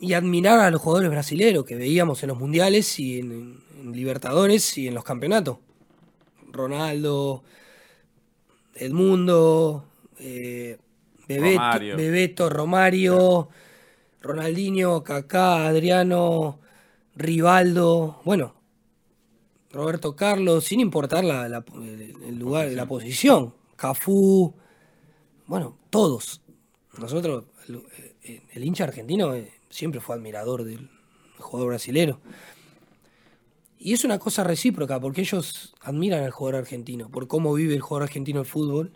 [0.00, 3.60] y admirar a los jugadores brasileños que veíamos en los mundiales y en
[3.92, 5.58] Libertadores y en los campeonatos.
[6.52, 7.42] Ronaldo,
[8.74, 9.86] Edmundo,
[10.18, 10.76] eh,
[11.26, 13.48] Bebeto, Romario.
[14.20, 16.60] Ronaldinho, Kaká, Adriano,
[17.16, 18.54] Rivaldo, bueno,
[19.72, 24.54] Roberto Carlos, sin importar la, el lugar, la posición, Cafú,
[25.46, 26.42] bueno, todos.
[26.98, 30.90] Nosotros, el, el hincha argentino eh, siempre fue admirador del
[31.38, 32.20] jugador brasilero.
[33.78, 37.80] Y es una cosa recíproca, porque ellos admiran al jugador argentino, por cómo vive el
[37.80, 38.92] jugador argentino el fútbol,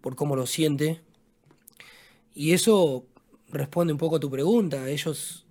[0.00, 1.02] por cómo lo siente.
[2.34, 3.04] Y eso
[3.50, 4.88] responde un poco a tu pregunta.
[4.88, 5.46] ellos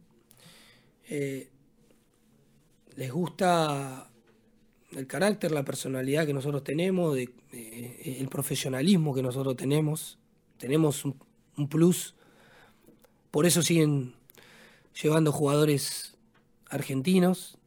[1.08, 1.52] eh,
[2.96, 4.11] les gusta
[4.96, 10.18] el carácter, la personalidad que nosotros tenemos, el profesionalismo que nosotros tenemos.
[10.58, 12.16] Tenemos un plus.
[13.32, 14.14] Por eso siguen
[15.02, 16.18] llevando jugadores
[16.70, 17.58] argentinos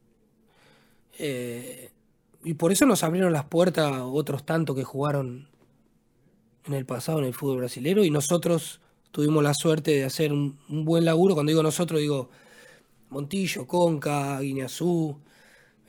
[1.17, 1.91] eh,
[2.43, 5.47] y por eso nos abrieron las puertas otros tantos que jugaron
[6.65, 10.57] en el pasado en el fútbol brasilero y nosotros tuvimos la suerte de hacer un,
[10.67, 11.35] buen laburo.
[11.35, 12.29] Cuando digo nosotros, digo
[13.09, 15.17] Montillo, Conca, Guineazú,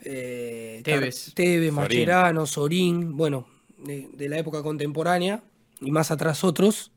[0.04, 3.46] eh, Tevez, Tevez Mascherano, Sorín, bueno,
[3.78, 5.42] de, la época contemporánea
[5.80, 6.92] y más atrás otros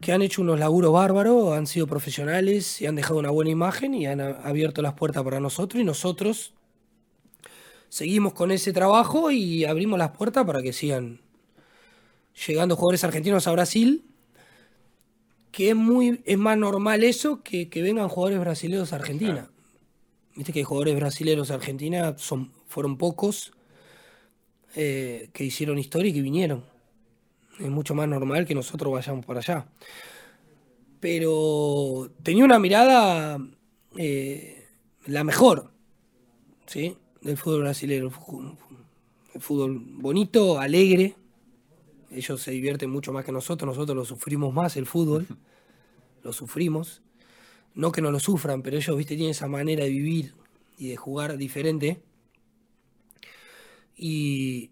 [0.00, 3.94] que han hecho unos laburos bárbaros, han sido profesionales y han dejado una buena imagen
[3.94, 6.54] y han abierto las puertas para nosotros y nosotros
[7.88, 11.20] seguimos con ese trabajo y abrimos las puertas para que sigan
[12.46, 14.04] llegando jugadores argentinos a Brasil,
[15.50, 19.50] que es muy es más normal eso que, que vengan jugadores brasileños a Argentina.
[20.38, 23.52] Viste que jugadores brasileños Argentina son, fueron pocos
[24.76, 26.62] eh, que hicieron historia y que vinieron.
[27.58, 29.66] Es mucho más normal que nosotros vayamos para allá.
[31.00, 33.44] Pero tenía una mirada
[33.96, 34.64] eh,
[35.06, 35.72] la mejor,
[36.66, 36.96] ¿sí?
[37.20, 38.12] del fútbol brasileño.
[39.34, 41.16] El fútbol bonito, alegre.
[42.12, 45.26] Ellos se divierten mucho más que nosotros, nosotros lo sufrimos más el fútbol.
[46.22, 47.00] Lo sufrimos.
[47.78, 50.34] No que no lo sufran, pero ellos, viste, tienen esa manera de vivir
[50.76, 52.02] y de jugar diferente.
[53.96, 54.70] Y,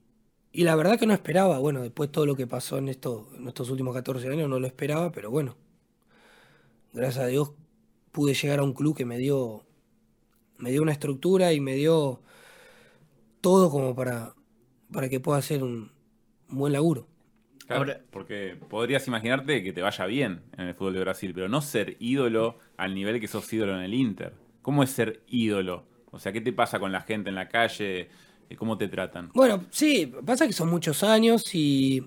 [0.51, 3.47] y la verdad que no esperaba, bueno, después todo lo que pasó en, esto, en
[3.47, 5.55] estos últimos 14 años no lo esperaba, pero bueno,
[6.95, 7.53] gracias a Dios
[8.11, 9.63] pude llegar a un club que me dio,
[10.57, 12.23] me dio una estructura y me dio
[13.41, 14.35] todo como para,
[14.91, 15.93] para que pueda hacer un,
[16.49, 17.07] buen laburo.
[18.11, 21.97] porque podrías imaginarte que te vaya bien en el fútbol de Brasil, pero no ser
[22.01, 24.35] ídolo al nivel que sos ídolo en el Inter.
[24.63, 25.85] ¿Cómo es ser ídolo?
[26.11, 28.09] O sea, ¿qué te pasa con la gente en la calle?
[28.57, 29.31] ¿Cómo te tratan?
[29.35, 32.07] Bueno, sí, pasa que son muchos años y.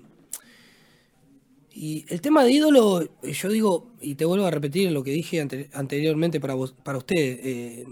[1.72, 5.40] Y el tema de ídolo, yo digo, y te vuelvo a repetir lo que dije
[5.72, 7.40] anteriormente para vos, para ustedes.
[7.42, 7.84] Eh,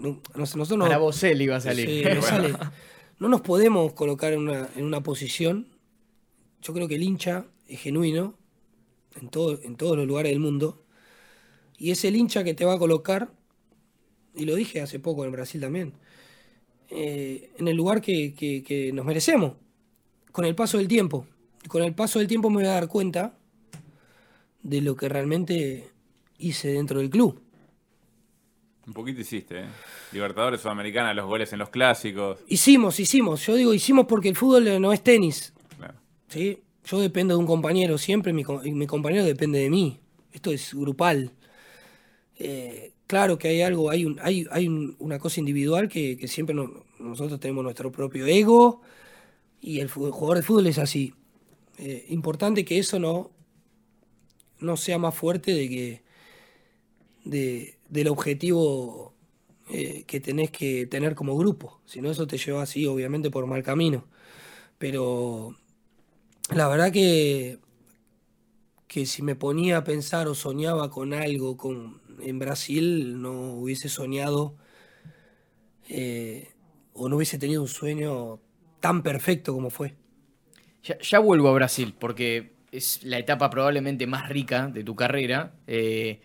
[0.77, 2.21] para vos él iba a salir.
[2.21, 2.53] sale
[3.19, 5.67] no nos podemos colocar en una, en una posición.
[6.61, 8.37] Yo creo que el hincha es genuino
[9.19, 10.85] en, todo, en todos los lugares del mundo.
[11.79, 13.31] Y es el hincha que te va a colocar,
[14.35, 15.93] y lo dije hace poco en Brasil también,
[16.89, 19.53] eh, en el lugar que, nos merecemos,
[20.31, 21.25] con el paso del tiempo.
[21.67, 23.37] con el paso del tiempo me voy a dar cuenta
[24.61, 25.89] de lo que realmente
[26.37, 27.41] hice dentro del club.
[28.87, 29.65] Un poquito hiciste, ¿eh?
[30.11, 32.39] Libertadores Sudamericana, los goles en los clásicos.
[32.47, 33.45] Hicimos, hicimos.
[33.45, 35.53] Yo digo hicimos porque el fútbol no es tenis.
[36.27, 36.59] ¿sí?
[36.85, 39.99] Yo dependo de un compañero siempre, mi, mi compañero depende de mí.
[40.31, 41.31] Esto es grupal.
[42.39, 44.67] Eh, claro que hay algo, hay, un, hay, hay
[44.97, 46.55] una cosa individual que, siempre
[46.97, 48.81] nosotros tenemos nuestro propio ego
[49.61, 51.13] y el, jugador de fútbol es así.
[51.77, 53.31] Eh, importante que eso no,
[54.59, 56.09] no sea más fuerte de que
[57.25, 59.13] del objetivo
[59.69, 61.81] eh, que tenés que tener como grupo.
[61.85, 64.07] Si no, eso te lleva así, obviamente, por mal camino.
[64.77, 65.55] Pero
[66.55, 67.59] la verdad que,
[68.87, 73.89] que si me ponía a pensar o soñaba con algo con, en Brasil, no hubiese
[73.89, 74.55] soñado
[75.89, 76.49] eh,
[76.93, 78.39] o no hubiese tenido un sueño
[78.79, 79.95] tan perfecto como fue.
[81.01, 85.53] Ya, vuelvo a Brasil, porque es la etapa probablemente más rica de tu carrera.
[85.67, 86.21] Eh,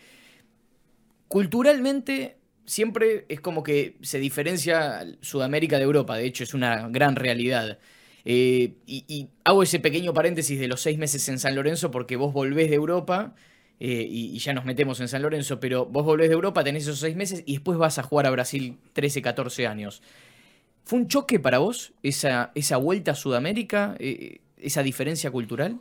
[1.29, 7.17] culturalmente, siempre es como que se diferencia Sudamérica de Europa, de hecho es una gran
[7.17, 7.79] realidad.
[8.25, 12.33] Eh, y, hago ese pequeño paréntesis de los seis meses en San Lorenzo porque vos
[12.33, 13.35] volvés de Europa
[13.81, 17.01] eh, y, ya nos metemos en San Lorenzo, pero vos volvés de Europa, tenés esos
[17.01, 20.03] seis meses y después vas a jugar a Brasil 13, 14 años.
[20.85, 25.81] ¿Fue un choque para vos esa, esa vuelta a Sudamérica, eh, esa diferencia cultural?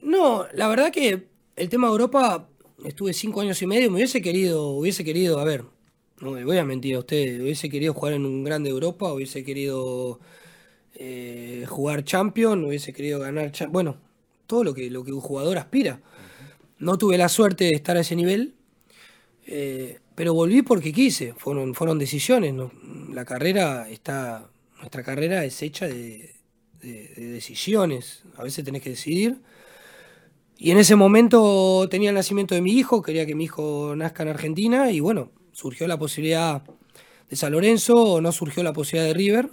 [0.00, 2.48] No, la verdad que el tema de Europa
[2.84, 5.64] estuve cinco años y medio, me hubiese querido, hubiese querido, a ver,
[6.20, 9.42] no me voy a mentir a ustedes, hubiese querido jugar en un grande Europa, hubiese
[9.42, 10.20] querido
[10.94, 13.96] eh, jugar Champion, hubiese querido ganar, bueno,
[14.46, 16.00] todo lo que, lo que un jugador aspira.
[16.78, 18.54] No tuve la suerte de estar a ese nivel,
[19.46, 22.54] eh, pero volví porque quise, fueron, decisiones.
[23.12, 26.34] La carrera está, nuestra carrera es hecha de,
[26.80, 29.40] de decisiones, a veces tenés que decidir
[30.58, 34.22] y en ese momento tenía el nacimiento de mi hijo, quería que mi hijo nazca
[34.22, 36.62] en Argentina y bueno, surgió la posibilidad
[37.28, 39.50] de San Lorenzo, no surgió la posibilidad de River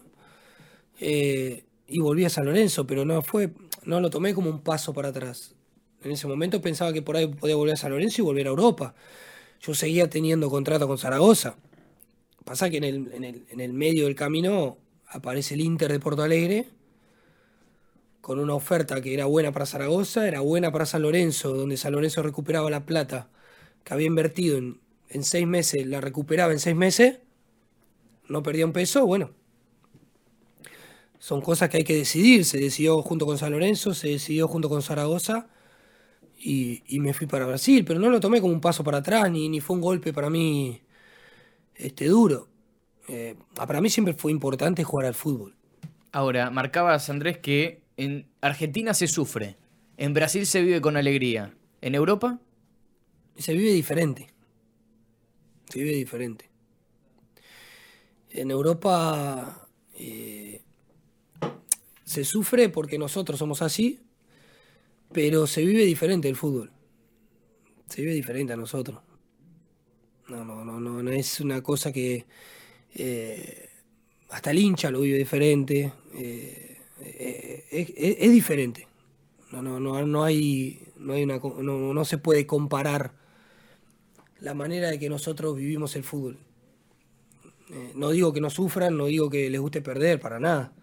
[1.01, 3.51] eh, y volví a San Lorenzo, pero no fue,
[3.83, 5.55] no lo tomé como un paso para atrás.
[6.03, 8.49] En ese momento pensaba que por ahí podía volver a San Lorenzo y volver a
[8.49, 8.93] Europa.
[9.61, 11.55] Yo seguía teniendo contrato con Zaragoza.
[12.43, 12.83] Pasa que en
[13.59, 14.77] el, medio del camino
[15.07, 16.67] aparece el Inter de Porto Alegre
[18.19, 21.93] con una oferta que era buena para Zaragoza, era buena para San Lorenzo, donde San
[21.93, 23.29] Lorenzo recuperaba la plata
[23.83, 27.19] que había invertido en, seis meses, la recuperaba en seis meses,
[28.29, 29.31] no perdía un peso, bueno.
[31.19, 34.69] Son cosas que hay que decidir, se decidió junto con San Lorenzo, se decidió junto
[34.69, 35.47] con Zaragoza
[36.45, 39.47] y, me fui para Brasil, pero no lo tomé como un paso para atrás, ni,
[39.47, 40.81] ni fue un golpe para mí
[41.75, 42.49] este, duro.
[43.07, 45.55] Eh, para mí siempre fue importante jugar al fútbol.
[46.11, 49.57] Ahora, marcabas, Andrés, que en Argentina se sufre,
[49.97, 52.39] en Brasil se vive con alegría, ¿en Europa?
[53.37, 54.27] Se vive diferente.
[55.69, 56.49] Se vive diferente.
[58.29, 60.61] En Europa eh,
[62.03, 64.02] se sufre porque nosotros somos así,
[65.13, 66.71] pero se vive diferente el fútbol.
[67.87, 68.99] Se vive diferente a nosotros.
[70.27, 72.25] No, no, no, no, es una cosa que
[72.95, 73.69] eh,
[74.29, 75.93] hasta el hincha lo vive diferente.
[76.15, 78.87] Eh, eh, es, diferente.
[79.51, 83.13] No, no, no, no hay, no, hay una, no, no se puede comparar
[84.39, 86.39] la manera de que nosotros vivimos el fútbol.
[87.95, 90.73] No digo que no sufran, no digo que les guste perder, para nada.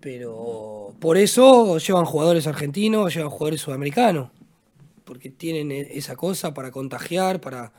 [0.00, 4.30] Pero por eso llevan jugadores argentinos, llevan jugadores sudamericanos.
[5.04, 7.72] Porque tienen e, esa cosa para contagiar, para...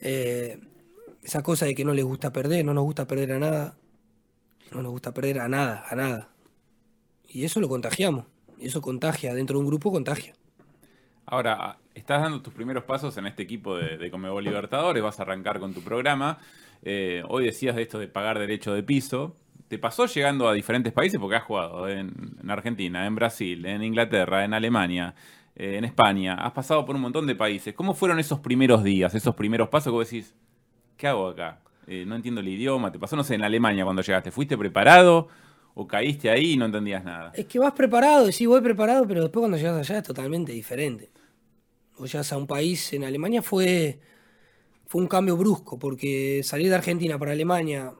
[0.00, 0.58] Eh,
[1.22, 3.76] esa cosa de que no les gusta perder, no nos gusta perder a nada.
[4.72, 6.28] No nos gusta perder a nada, a nada.
[7.28, 8.26] Y eso lo contagiamos.
[8.58, 10.34] Eso contagia, dentro de un grupo contagia.
[11.26, 15.24] Ahora, estás dando tus primeros pasos en este equipo de, de Comebol Libertadores, vas a
[15.24, 16.38] arrancar con tu programa.
[16.82, 19.36] Eh, hoy decías de esto de pagar derecho de piso.
[19.68, 21.18] ¿Te pasó llegando a diferentes países?
[21.18, 22.12] Porque has jugado en,
[22.48, 25.14] Argentina, en Brasil, en Inglaterra, en Alemania,
[25.56, 26.34] eh, en España.
[26.34, 27.74] Has pasado por un montón de países.
[27.74, 30.34] ¿Cómo fueron esos primeros días, esos primeros pasos que vos decís,
[30.96, 31.60] ¿qué hago acá?
[31.88, 32.92] Eh, no entiendo el idioma.
[32.92, 34.30] ¿Te pasó, no sé, en Alemania cuando llegaste?
[34.30, 35.28] ¿Fuiste preparado
[35.74, 37.32] o caíste ahí y no entendías nada?
[37.34, 41.10] Es que vas preparado, sí, voy preparado, pero después cuando llegas allá es totalmente diferente.
[41.98, 43.98] O llegas a un país, en Alemania fue,
[44.86, 47.92] fue un cambio brusco, porque salir de Argentina para Alemania,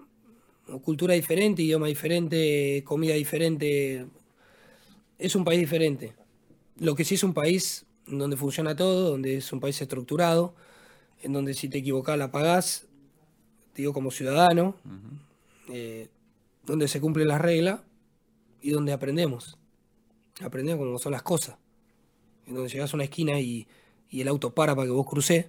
[0.82, 4.06] cultura diferente, idioma diferente, comida diferente,
[5.18, 6.14] es un país diferente.
[6.78, 10.54] Lo que sí es un país donde funciona todo, donde es un país estructurado,
[11.22, 12.86] en donde si te equivocas la pagás,
[13.74, 14.76] digo como ciudadano,
[15.68, 16.08] eh,
[16.64, 17.80] donde se cumplen las reglas
[18.60, 19.58] y donde aprendemos.
[20.42, 21.56] Aprendemos cómo son las cosas.
[22.46, 23.66] En donde llegas a una esquina y,
[24.10, 25.46] y el auto para para que vos cruces.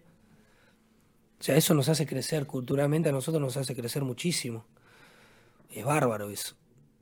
[1.40, 4.66] O sea, eso nos hace crecer culturalmente, a nosotros nos hace crecer muchísimo.
[5.72, 6.56] Es bárbaro eso.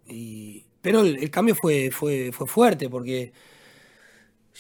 [0.08, 3.34] Y, pero el, cambio fue, fue, fue fuerte porque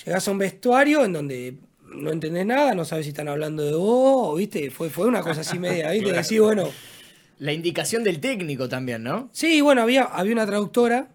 [0.06, 3.74] llegás a un vestuario en donde no entendés nada, no sabes si están hablando de
[3.74, 4.70] vos, ¿viste?
[4.72, 6.12] Fue, fue una cosa así media, ¿viste?
[6.14, 6.70] Decís, bueno.
[7.38, 9.30] La indicación del técnico también, ¿no?
[9.34, 11.10] Sí, bueno, había, había una traductora.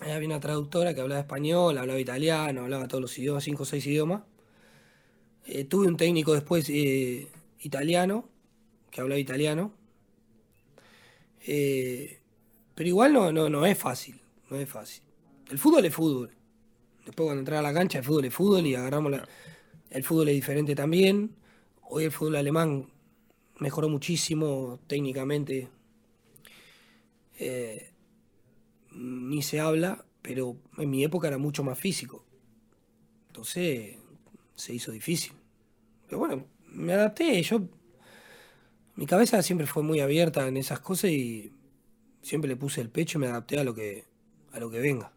[0.00, 3.86] Había una traductora que hablaba español, hablaba italiano, hablaba todos los idiomas, cinco o seis
[3.86, 4.22] idiomas.
[5.46, 7.28] Eh, tuve un técnico después eh,
[7.60, 8.28] italiano,
[8.90, 9.72] que hablaba italiano.
[11.46, 12.20] Eh,
[12.74, 14.20] pero igual no, no, no es fácil,
[14.50, 15.02] no es fácil.
[15.48, 16.30] El fútbol es fútbol.
[17.04, 19.28] Después cuando entras a la cancha, el fútbol es fútbol y agarramos la...
[19.90, 21.36] El fútbol es diferente también.
[21.82, 22.88] Hoy el fútbol alemán
[23.58, 25.68] mejoró muchísimo técnicamente.
[28.90, 32.24] ni se habla, pero en mi época era mucho más físico.
[33.28, 33.96] Entonces
[34.56, 35.32] se hizo difícil.
[36.06, 37.40] Pero bueno, me adapté.
[37.42, 37.60] Yo,
[38.96, 41.52] mi cabeza siempre fue muy abierta en esas cosas y
[42.22, 44.04] siempre le puse el pecho y me adapté a lo que,
[44.52, 45.12] a lo que venga.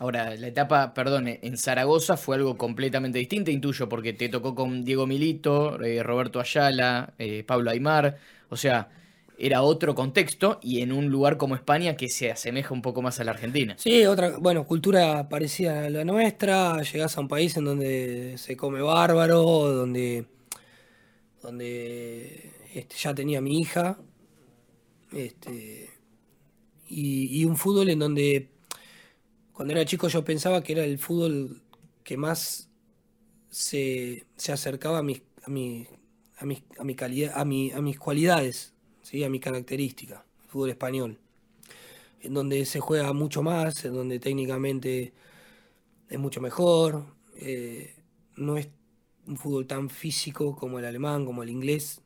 [0.00, 4.84] Ahora, la etapa, perdón, en Zaragoza fue algo completamente distinto, intuyo, porque te tocó con
[4.84, 8.16] Diego Milito, eh, Roberto Ayala, eh, Pablo Aymar,
[8.48, 8.90] o sea,
[9.38, 13.18] era otro contexto y en un lugar como España que se asemeja un poco más
[13.18, 13.74] a la Argentina.
[13.76, 18.56] Sí, otra, bueno, cultura parecida a la nuestra, llegás a un país en donde se
[18.56, 20.26] come bárbaro, donde,
[21.42, 23.98] donde este, ya tenía mi hija,
[25.12, 25.90] este,
[26.88, 28.50] y, un fútbol en donde
[29.52, 31.62] cuando era chico yo pensaba que era el fútbol
[32.04, 32.70] que más
[33.50, 35.86] se, acercaba a mis, a, mi,
[36.38, 38.74] a, mis, a, mi calidad, a, mi, mis cualidades
[39.24, 41.18] a mi característica, el fútbol español,
[42.20, 45.14] en donde se juega mucho más, en donde técnicamente
[46.08, 47.06] es mucho mejor,
[47.36, 47.94] eh,
[48.36, 48.68] no es
[49.26, 52.02] un fútbol tan físico como el alemán, como el inglés.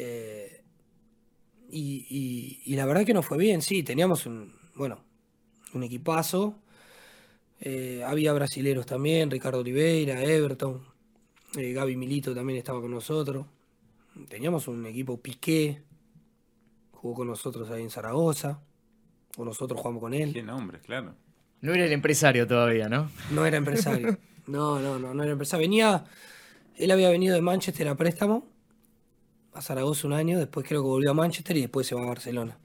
[0.00, 0.62] Eh,
[1.70, 5.04] y, la verdad que no fue bien, sí, teníamos un, bueno,
[5.74, 6.58] un equipazo.
[7.60, 10.82] Eh, había brasileros también, Ricardo Oliveira, Everton,
[11.54, 13.46] Gaby Milito también estaba con nosotros
[14.26, 15.82] teníamos un equipo Piqué,
[16.92, 18.60] jugó con nosotros ahí en Zaragoza,
[19.36, 20.32] o nosotros jugamos con él.
[20.32, 21.14] Qué nombre, claro.
[21.60, 23.10] No era el empresario todavía, ¿no?
[23.30, 24.18] No era empresario.
[24.48, 25.66] No, no, no, no era empresario.
[25.66, 26.06] Venía,
[26.74, 28.46] él había venido de Manchester a préstamo,
[29.58, 32.06] a Zaragoza un año, después creo que volvió a Manchester y después se va a
[32.06, 32.56] Barcelona.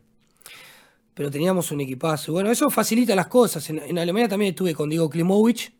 [1.13, 2.31] Pero teníamos un equipazo.
[2.33, 3.69] Bueno, eso facilita las cosas.
[3.69, 5.71] En, Alemania también estuve con Diego Klimovic.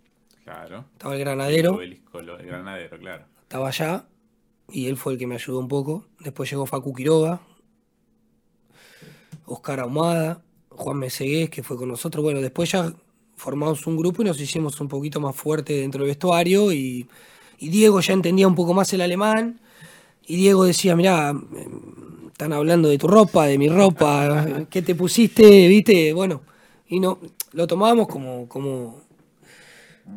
[0.44, 0.86] Claro.
[0.94, 1.82] Estaba el granadero.
[1.82, 3.26] El, el granadero, claro.
[3.42, 4.06] Estaba allá
[4.72, 6.06] y él fue el que me ayudó un poco.
[6.20, 7.42] Después llegó Facu Quiroga,
[9.46, 12.24] Oscar Ahumada, Juan Mesegués, que fue con nosotros.
[12.24, 12.94] Bueno, después ya
[13.36, 17.08] formamos un grupo y nos hicimos un poquito más fuerte dentro del vestuario y,
[17.60, 19.62] Diego ya entendía un poco más el alemán
[20.26, 21.34] y Diego decía, mirá,
[22.28, 25.68] están hablando de tu ropa, de mi ropa, ¿qué te pusiste?
[25.68, 26.14] ¿Viste?
[26.14, 26.42] Bueno,
[26.88, 27.20] y no,
[27.52, 29.02] lo tomábamos como, como,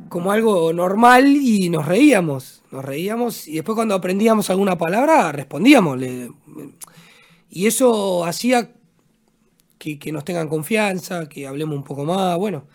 [0.08, 6.00] como algo normal y nos reíamos, nos reíamos y después cuando aprendíamos alguna palabra respondíamos.
[7.50, 8.70] y eso hacía
[9.78, 12.66] que, nos tengan confianza, que hablemos un poco más, bueno,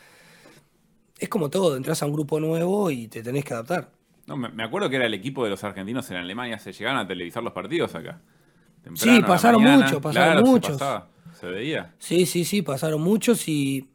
[1.19, 3.91] es como todo, entras a un grupo nuevo y te tenés que adaptar.
[4.35, 7.07] No, me acuerdo que era el equipo de los argentinos en Alemania, se llegaban a
[7.07, 8.21] televisar los partidos acá.
[8.95, 10.77] sí, pasaron muchos, pasaron muchos.
[10.77, 11.93] Se, se veía.
[11.99, 13.87] Sí, sí, sí, pasaron muchos y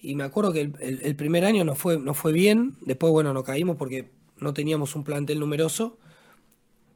[0.00, 3.42] y me acuerdo que el, primer año no fue, no fue bien, después bueno, nos
[3.42, 5.98] caímos porque no teníamos un plantel numeroso,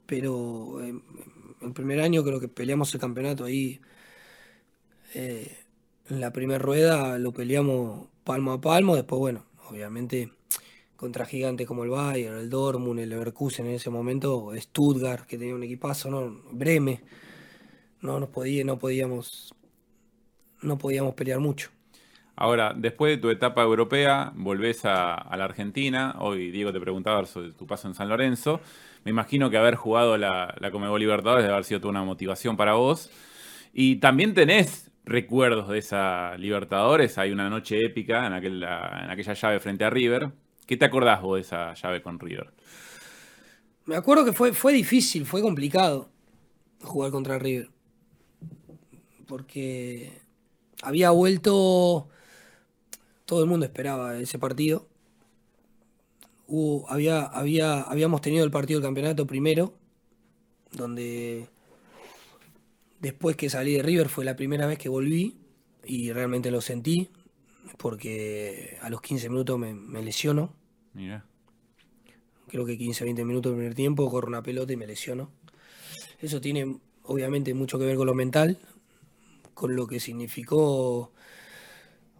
[0.07, 0.95] pero eh,
[1.62, 3.81] el primer año creo que peleamos el campeonato ahí.
[5.14, 5.59] Eh,
[6.09, 10.31] en la primera rueda lo peleamos palmo a palmo, después bueno, obviamente
[11.03, 15.53] contra gigantes como el Bayern, el Dortmund, el Leverkusen en ese momento, Stuttgart, que tenía
[15.53, 16.42] un equipazo, ¿no?
[16.53, 17.00] Breme,
[18.03, 19.53] no nos podía, no podíamos,
[20.61, 21.70] no podíamos pelear mucho.
[22.36, 26.14] Ahora, después de tu etapa europea, volvés a, la Argentina.
[26.20, 28.61] Hoy Diego te preguntaba sobre tu paso en San Lorenzo.
[29.03, 32.74] Me imagino que haber jugado la, la Libertadores debe haber sido toda una motivación para
[32.74, 33.11] vos.
[33.72, 37.18] Y también tenés recuerdos de esa Libertadores.
[37.18, 40.30] Hay una noche épica en aquella llave frente a River.
[40.67, 42.53] ¿Qué te acordás vos de esa llave con River?
[43.85, 46.09] Me acuerdo que fue, fue difícil, fue complicado
[46.83, 47.69] jugar contra River.
[49.27, 50.13] Porque
[50.83, 52.09] había vuelto
[53.25, 54.87] todo el mundo esperaba ese partido.
[56.89, 59.75] había, había, habíamos tenido el partido del campeonato primero,
[60.73, 61.49] donde
[63.01, 65.37] después que salí de River fue la primera vez que volví
[65.85, 67.11] y realmente lo sentí
[67.79, 70.55] porque a los 15 minutos me, lesiono.
[70.95, 71.25] Mira.
[72.49, 75.31] Creo que 15, 20 minutos del primer tiempo, corro una pelota y me lesiono.
[76.20, 78.59] Eso tiene obviamente mucho que ver con lo mental,
[79.55, 81.12] con lo que significó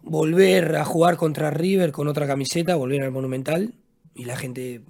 [0.01, 3.73] volver a jugar contra River con otra camiseta, volver al Monumental
[4.13, 4.81] y la gente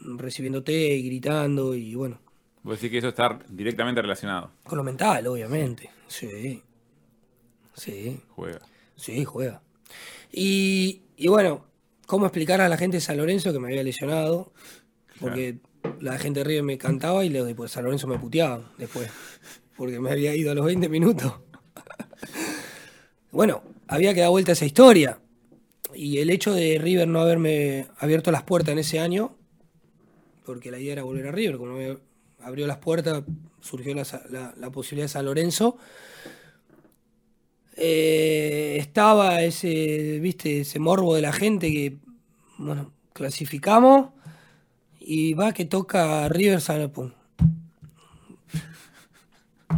[0.00, 2.20] recibiéndote y gritando y bueno.
[2.62, 4.50] Vos decís que eso está directamente relacionado.
[4.64, 5.90] Con lo mental, obviamente.
[6.08, 6.62] Sí.
[7.74, 8.20] Sí.
[8.30, 8.60] Juega.
[8.96, 9.62] Sí, juega.
[10.38, 11.64] Y, bueno,
[12.06, 14.52] ¿cómo explicar a la gente de San Lorenzo que me había lesionado?
[15.18, 15.60] Porque
[15.98, 19.08] la gente de River me cantaba y los de San Lorenzo me puteaban después.
[19.78, 21.32] Porque me había ido a los 20 minutos.
[23.32, 25.20] bueno, había que dar vuelta a esa historia.
[25.94, 29.34] Y el hecho de River no haberme abierto las puertas en ese año,
[30.44, 31.96] porque la idea era volver a River, como me
[32.40, 33.24] abrió las puertas,
[33.62, 35.78] surgió la, posibilidad de San Lorenzo.
[37.76, 41.98] Eh, estaba ese, viste, ese morbo de la gente que,
[42.56, 44.10] bueno, clasificamos
[44.98, 46.92] y va que toca River San.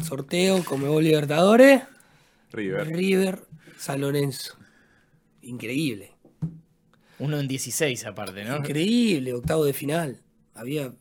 [0.02, 1.82] Sorteo, Comebol Libertadores.
[2.52, 2.86] River.
[2.86, 3.42] River
[3.76, 4.56] San Lorenzo.
[5.42, 6.12] Increíble.
[7.18, 8.58] Uno en 16 aparte, ¿no?
[8.58, 10.22] Increíble, octavo de final.
[10.54, 10.94] Había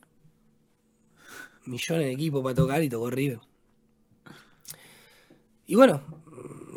[1.64, 3.40] millones de equipos para tocar y tocó River.
[5.66, 6.02] Y bueno,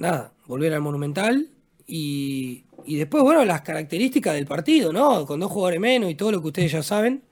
[0.01, 1.49] nada, volver al Monumental
[1.87, 5.25] y, y después, bueno, las características del partido, ¿no?
[5.25, 7.23] Con dos jugadores menos y todo lo que ustedes ya saben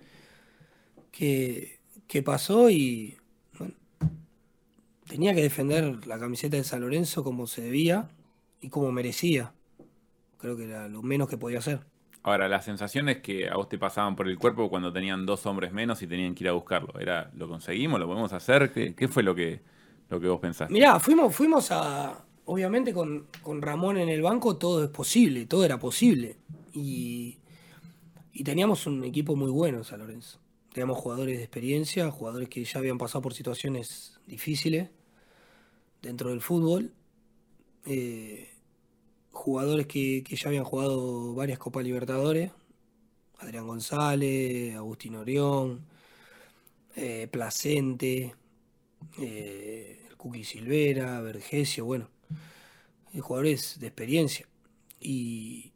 [1.11, 3.17] que, que pasó y
[3.57, 3.73] bueno,
[5.07, 8.09] tenía que defender la camiseta de San Lorenzo como se debía
[8.61, 9.53] y como merecía.
[10.37, 11.81] Creo que era lo menos que podía hacer.
[12.23, 15.71] Ahora, las sensaciones que a vos te pasaban por el cuerpo cuando tenían dos hombres
[15.71, 17.99] menos y tenían que ir a buscarlo, ¿era lo conseguimos?
[17.99, 18.71] ¿Lo podemos hacer?
[18.71, 19.61] ¿Qué, fue lo que,
[20.09, 20.73] lo que vos pensaste?
[20.73, 22.25] Mirá, fuimos, fuimos a.
[22.51, 26.35] Obviamente con, con Ramón en el banco todo es posible, todo era posible.
[26.73, 27.37] Y,
[28.33, 30.39] y teníamos un equipo muy bueno en San Lorenzo.
[30.73, 34.89] Teníamos jugadores de experiencia, jugadores que ya habían pasado por situaciones difíciles
[36.01, 36.91] dentro del fútbol.
[37.85, 38.49] Eh,
[39.31, 42.51] jugadores que, ya habían jugado varias Copas Libertadores.
[43.37, 45.85] Adrián González, Agustín Orión,
[46.95, 48.33] eh, Placente,
[49.19, 52.09] eh, Cookie Silvera, Vergesio, bueno,
[53.19, 54.47] jugadores de experiencia.
[54.99, 55.73] Y,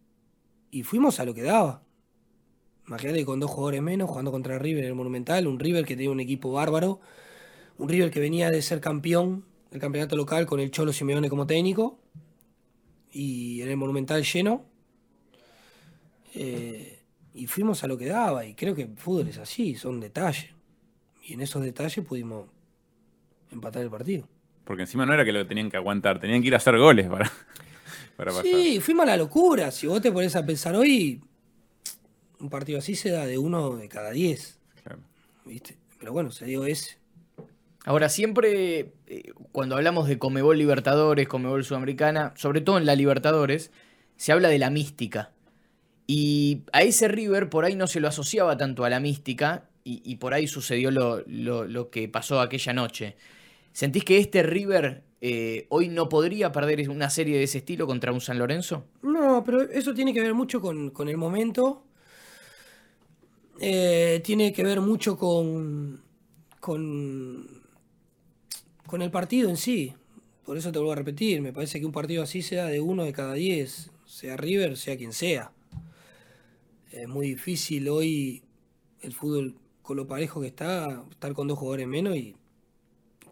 [0.71, 1.83] y fuimos a lo que daba.
[2.87, 6.11] Imagínate con dos jugadores menos, jugando contra River en el Monumental, un River que tenía
[6.11, 6.99] un equipo bárbaro,
[7.77, 11.47] un River que venía de ser campeón del campeonato local con el Cholo Simeone como
[11.47, 11.99] técnico,
[13.11, 14.65] y en el Monumental lleno.
[16.35, 16.99] Eh,
[17.33, 20.51] y fuimos a lo que daba, y creo que el fútbol es así, son detalles.
[21.23, 22.47] Y en esos detalles pudimos
[23.49, 24.27] empatar el partido.
[24.63, 27.07] Porque encima no era que lo tenían que aguantar, tenían que ir a hacer goles
[27.07, 27.31] para,
[28.17, 28.45] para pasar.
[28.45, 29.71] Sí, fuimos a la locura.
[29.71, 31.21] Si vos te pones a pensar hoy,
[32.39, 34.59] un partido así se da de uno de cada diez.
[35.45, 35.77] ¿Viste?
[35.99, 36.97] Pero bueno, se dio ese.
[37.85, 43.71] Ahora, siempre eh, cuando hablamos de Comebol Libertadores, Comebol Sudamericana, sobre todo en la Libertadores,
[44.15, 45.31] se habla de la mística.
[46.07, 50.15] Y a ese River por ahí no se lo asociaba tanto a la mística y,
[50.15, 53.15] por ahí sucedió lo, que pasó aquella noche.
[53.73, 58.13] ¿Sentís que este River eh, hoy no podría perder una serie de ese estilo contra
[58.13, 58.85] un San Lorenzo?
[59.01, 61.83] No, pero eso tiene que ver mucho con, el momento.
[63.59, 66.01] Eh, tiene que ver mucho con,
[66.59, 67.63] con
[68.93, 69.95] con el partido en sí.
[70.45, 73.05] Por eso te vuelvo a repetir, me parece que un partido así sea de uno
[73.05, 75.51] de cada diez, sea River, sea quien sea.
[76.91, 78.43] Es muy difícil hoy
[79.01, 82.35] el fútbol con lo parejo que está, estar con dos jugadores menos y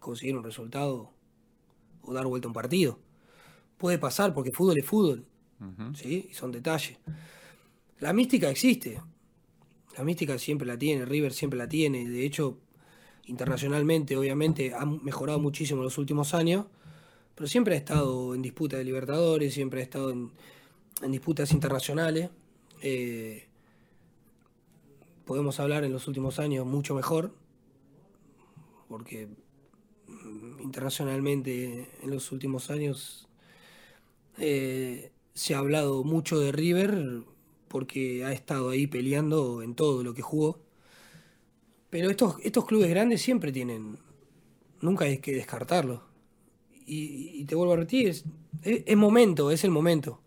[0.02, 1.10] conseguir un resultado
[2.02, 2.98] o dar vuelta a un partido.
[3.78, 5.24] Puede pasar porque fútbol es fútbol,
[5.94, 6.28] ¿sí?
[6.30, 6.98] Y son detalles.
[8.00, 9.00] La mística existe.
[9.96, 12.08] La mística siempre la tiene, River siempre la tiene.
[12.08, 12.58] De hecho,
[13.26, 16.66] internacionalmente, obviamente, ha mejorado muchísimo en los últimos años,
[17.34, 20.30] pero siempre ha estado en disputa de Libertadores, siempre ha estado en,
[21.10, 22.30] disputas internacionales.
[22.82, 23.46] Eh,
[25.24, 27.34] podemos hablar en los últimos años mucho mejor,
[28.88, 29.28] porque
[30.60, 33.28] internacionalmente en los últimos años
[34.38, 37.22] eh, se ha hablado mucho de River
[37.68, 40.60] porque ha estado ahí peleando en todo lo que jugó.
[41.90, 43.98] Pero estos, estos clubes grandes siempre tienen.
[44.80, 46.02] Nunca hay que descartarlo.
[46.84, 48.08] Y, te vuelvo a repetir,
[48.62, 50.20] es, momento, es el momento.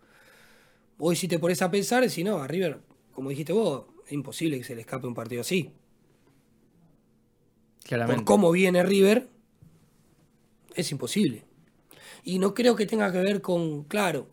[0.98, 2.80] Hoy si te pones a pensar, si no, a River,
[3.12, 5.70] como dijiste vos, es imposible que se le escape un partido así.
[7.84, 8.24] Claramente.
[8.24, 9.28] Por cómo viene River,
[10.76, 11.44] es imposible.
[12.22, 14.28] Y no creo que tenga que ver con, claro,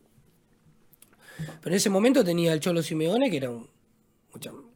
[1.61, 3.67] pero en ese momento tenía el Cholo Simeone, que era un,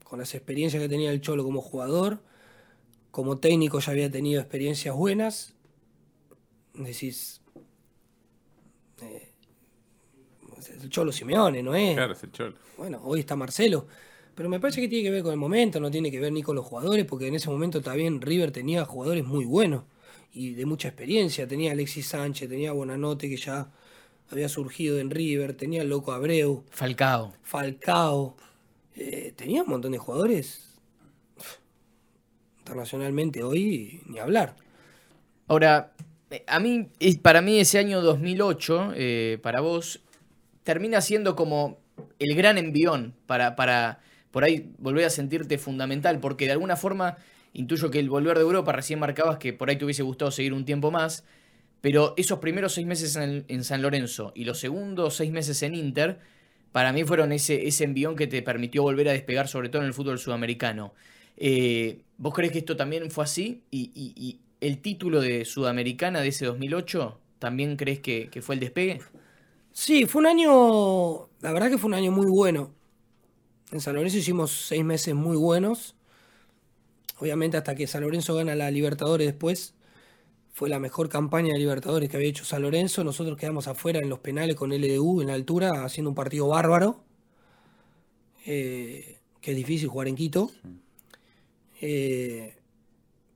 [0.03, 2.20] con las experiencias que tenía el Cholo como jugador,
[3.11, 5.53] como técnico ya había tenido experiencias buenas.
[6.74, 7.41] Decís,
[9.01, 9.32] eh,
[10.82, 11.95] el Cholo Simeone, ¿no es?
[11.95, 12.55] Claro, es el Cholo.
[12.78, 13.88] Bueno, hoy está Marcelo.
[14.36, 16.43] Pero me parece que tiene que ver con el momento, no tiene que ver ni
[16.43, 19.84] con los jugadores, porque en ese momento también River tenía jugadores muy buenos
[20.38, 21.47] y de mucha experiencia.
[21.47, 23.71] Tenía Alexis Sánchez, tenía Buenanote, que ya
[24.29, 26.63] había surgido en River, tenía el loco Abreu.
[26.69, 27.33] Falcao.
[27.41, 28.38] Falcao.
[28.95, 30.79] Eh, tenía un montón de jugadores
[32.59, 34.55] internacionalmente hoy, ni hablar.
[35.47, 35.93] Ahora,
[36.29, 36.89] eh, a mí,
[37.21, 40.01] para mí ese año 2008, eh, para vos,
[40.63, 41.79] termina siendo como
[42.19, 47.17] el gran envión para, para por ahí volver a sentirte fundamental, porque de alguna forma
[47.58, 50.53] intuyo que el volver de Europa recién marcabas que por ahí te hubiese gustado seguir
[50.53, 51.26] un tiempo más,
[51.82, 56.20] pero esos primeros seis meses en, San Lorenzo y los segundos seis meses en Inter,
[56.72, 59.88] para mí fueron ese, ese envión que te permitió volver a despegar, sobre todo en
[59.88, 60.93] el fútbol sudamericano.
[61.36, 63.64] Eh, ¿Vos crees que esto también fue así?
[63.72, 69.01] ¿Y, el título de Sudamericana de ese 2008 también crees que, que fue el despegue?
[69.72, 72.72] Sí, fue un año, la verdad que fue un año muy bueno.
[73.72, 75.96] En San Lorenzo hicimos seis meses muy buenos.
[77.20, 79.74] Obviamente hasta que San Lorenzo gana la Libertadores después,
[80.53, 83.03] fue la mejor campaña de Libertadores que había hecho San Lorenzo.
[83.03, 87.03] Nosotros quedamos afuera en los penales con LDU en la altura, haciendo un partido bárbaro.
[88.45, 90.51] Eh, que es difícil jugar en Quito.
[91.80, 92.55] Eh,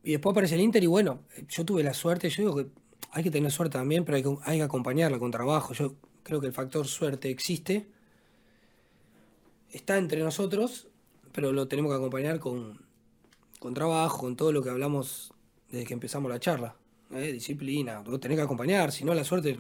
[0.04, 2.68] y después aparece el Inter y bueno, yo tuve la suerte, yo digo que
[3.12, 5.74] hay que tener suerte también, pero hay que, hay que acompañarla con trabajo.
[5.74, 7.88] Yo creo que el factor suerte existe.
[9.70, 10.88] Está entre nosotros,
[11.34, 12.80] pero lo tenemos que acompañar con,
[13.62, 15.32] con trabajo, con todo lo que hablamos
[15.70, 16.76] desde que empezamos la charla.
[17.14, 17.32] ¿eh?
[17.32, 19.56] disciplina, vos tenés que acompañar, si no la suerte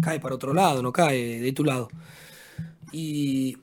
[0.00, 1.90] cae para otro lado, no cae de tu lado.
[2.90, 3.58] Y,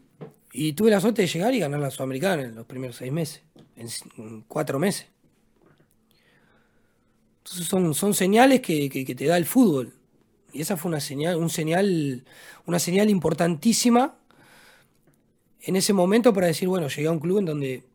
[0.76, 3.42] tuve la suerte de llegar y ganar la Sudamericana en los primeros seis meses,
[3.76, 5.08] en, cuatro meses.
[7.40, 9.94] Entonces son, son señales que, te da el fútbol.
[10.54, 12.24] Y esa fue una señal, un señal,
[12.68, 14.16] una señal importantísima
[15.64, 17.95] en ese momento para decir, bueno, llegué a un club en donde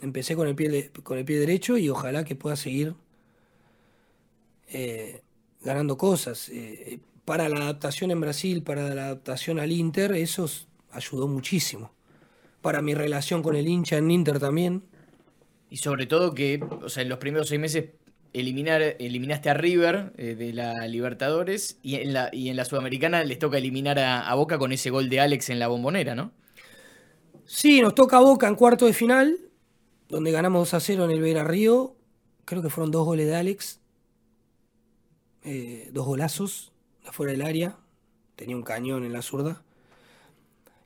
[0.00, 2.94] empecé con el pie, con el pie derecho y ojalá que pueda seguir
[4.68, 5.22] eh,
[5.62, 6.48] ganando cosas.
[6.50, 10.48] Eh, para la adaptación en Brasil, para la adaptación al Inter, eso
[10.90, 11.92] ayudó muchísimo.
[12.62, 14.82] Para mi relación con el hincha en Inter también.
[15.70, 17.84] Y sobre todo que, o sea, en los primeros seis meses
[18.32, 23.24] eliminar, eliminaste a River eh, de la Libertadores y en la, y en la Sudamericana
[23.24, 26.32] les toca eliminar a, Boca con ese gol de Alex en la bombonera, ¿no?
[27.44, 29.38] Sí, nos toca a Boca en cuarto de final,
[30.10, 31.96] donde ganamos 2 a 0 en el Vera Río.
[32.44, 33.80] Creo que fueron dos goles de Alex.
[35.42, 36.72] Eh, dos golazos
[37.06, 37.78] afuera del área,
[38.36, 39.62] tenía un cañón en la zurda.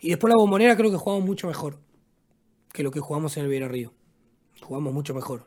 [0.01, 1.79] Y después la bombonera creo que jugamos mucho mejor
[2.73, 3.93] que lo que jugamos en el Vera Río.
[4.61, 5.47] Jugamos mucho mejor.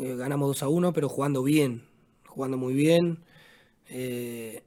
[0.00, 1.82] Eh, ganamos 2 a 1, pero jugando bien,
[2.26, 3.24] jugando muy bien.
[3.88, 4.62] Eh,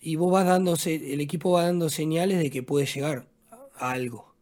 [0.00, 3.26] y vos vas dándose, el equipo va dando señales de que puede llegar
[3.76, 4.32] a algo.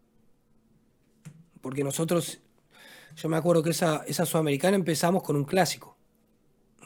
[1.60, 2.40] Porque nosotros,
[3.20, 5.96] yo me acuerdo que esa, esa sudamericana empezamos con un clásico,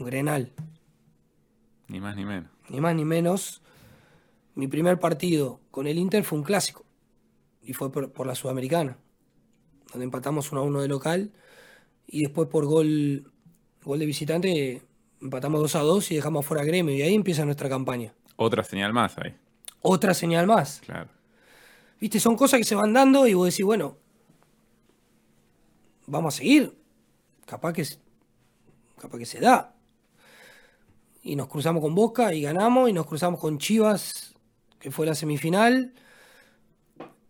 [0.00, 0.52] un Grenal.
[1.88, 2.50] Ni más ni menos.
[2.70, 3.60] Ni más ni menos.
[4.54, 6.86] Mi primer partido con el Inter fue un clásico.
[7.62, 8.96] Y fue por, la Sudamericana.
[9.90, 11.32] Donde empatamos 1 a 1 de local.
[12.06, 13.30] Y después por gol,
[13.84, 14.82] gol de visitante
[15.20, 16.94] empatamos 2 a 2 y dejamos fuera gremio.
[16.94, 18.14] Y ahí empieza nuestra campaña.
[18.36, 19.34] Otra señal más ahí.
[19.82, 20.80] Otra señal más.
[20.86, 21.10] Claro.
[22.00, 23.98] Viste, son cosas que se van dando y vos decís, bueno,
[26.12, 26.72] vamos a seguir.
[27.46, 27.84] Capaz que,
[29.00, 29.74] capaz que se da
[31.22, 34.34] y nos cruzamos con Boca y ganamos, y nos cruzamos con Chivas,
[34.78, 35.92] que fue la semifinal,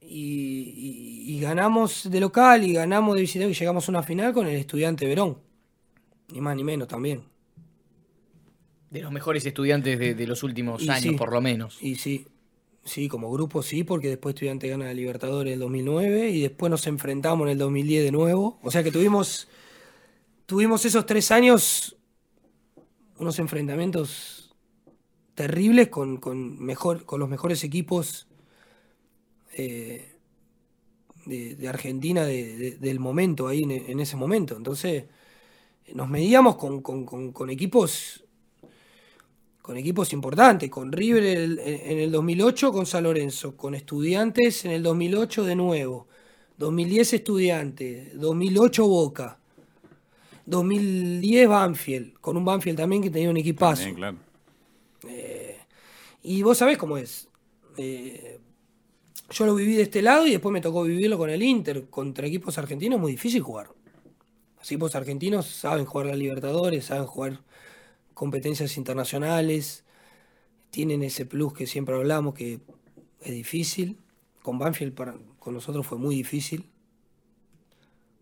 [0.01, 4.55] y, ganamos de local y ganamos de visitante y llegamos a una final con el
[4.55, 5.39] estudiante Verón,
[6.29, 7.25] ni más ni menos también.
[8.91, 11.79] De los mejores estudiantes de, los últimos años, por lo menos.
[11.81, 12.27] Y sí,
[12.85, 16.71] sí, como grupo sí, porque después Estudiante gana la Libertadores en el 2009 y después
[16.71, 18.59] nos enfrentamos en el 2010 de nuevo.
[18.63, 19.49] O sea que tuvimos,
[20.47, 21.97] tuvimos esos tres años
[23.19, 24.55] unos enfrentamientos
[25.35, 26.21] terribles con,
[26.63, 28.27] mejor, con los mejores equipos
[29.55, 30.17] eh,
[31.27, 34.57] de, Argentina del momento, ahí en, ese momento.
[34.57, 35.05] Entonces,
[35.95, 38.25] nos medíamos con, equipos
[39.63, 44.83] con equipos importantes, con River en el 2008 con San Lorenzo, con Estudiantes en el
[44.83, 46.09] 2008 de nuevo,
[46.59, 49.39] 2010 Estudiantes, 2008 Boca,
[50.47, 53.95] 2010 Banfield, con un Banfield también que tenía un equipazo.
[53.95, 54.17] claro.
[55.09, 55.59] Eh,
[56.23, 57.29] Y vos sabés cómo es.
[57.77, 58.39] Eh,
[59.31, 61.87] yo lo viví de este lado y después me tocó vivirlo con el Inter.
[61.89, 63.69] Contra equipos argentinos es muy difícil jugar.
[64.59, 67.41] Los equipos argentinos saben jugar la Libertadores, saben jugar
[68.15, 69.85] competencias internacionales,
[70.71, 72.61] tienen ese plus que siempre hablamos que
[73.21, 73.99] es difícil.
[74.43, 76.69] Con Banfield para, con nosotros fue muy difícil.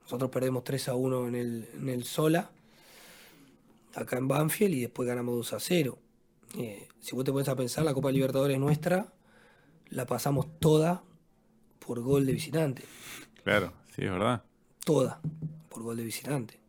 [0.03, 2.51] Nosotros perdemos 3 a 1 en el, en el Sola,
[3.95, 5.99] acá en Banfield, y después ganamos 2 a 0.
[6.59, 9.13] Eh, si vos te pones a pensar, la Copa Libertadores nuestra
[9.91, 11.03] la pasamos toda
[11.79, 12.83] por gol de visitante.
[13.45, 14.43] Claro, sí, es verdad.
[14.85, 15.21] Toda
[15.69, 16.60] por gol de visitante.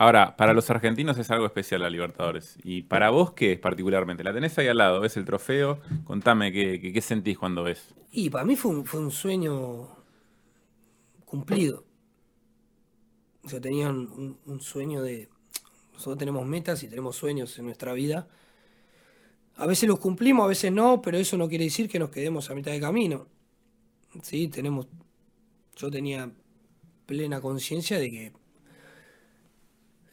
[0.00, 2.56] Ahora, para los argentinos es algo especial la Libertadores.
[2.64, 4.24] ¿Y para vos qué es particularmente?
[4.24, 5.78] La tenés ahí al lado, ves el trofeo.
[6.04, 7.94] Contame qué, qué, sentís cuando ves.
[8.10, 9.90] Y para mí fue un, fue un sueño
[11.26, 11.84] cumplido.
[13.44, 15.28] O sea, tenían un, un, sueño de...
[15.92, 18.26] Nosotros tenemos metas y tenemos sueños en nuestra vida.
[19.56, 22.48] A veces los cumplimos, a veces no, pero eso no quiere decir que nos quedemos
[22.48, 23.26] a mitad de camino.
[24.22, 24.86] Sí, tenemos...
[25.76, 26.32] Yo tenía
[27.04, 28.39] plena conciencia de que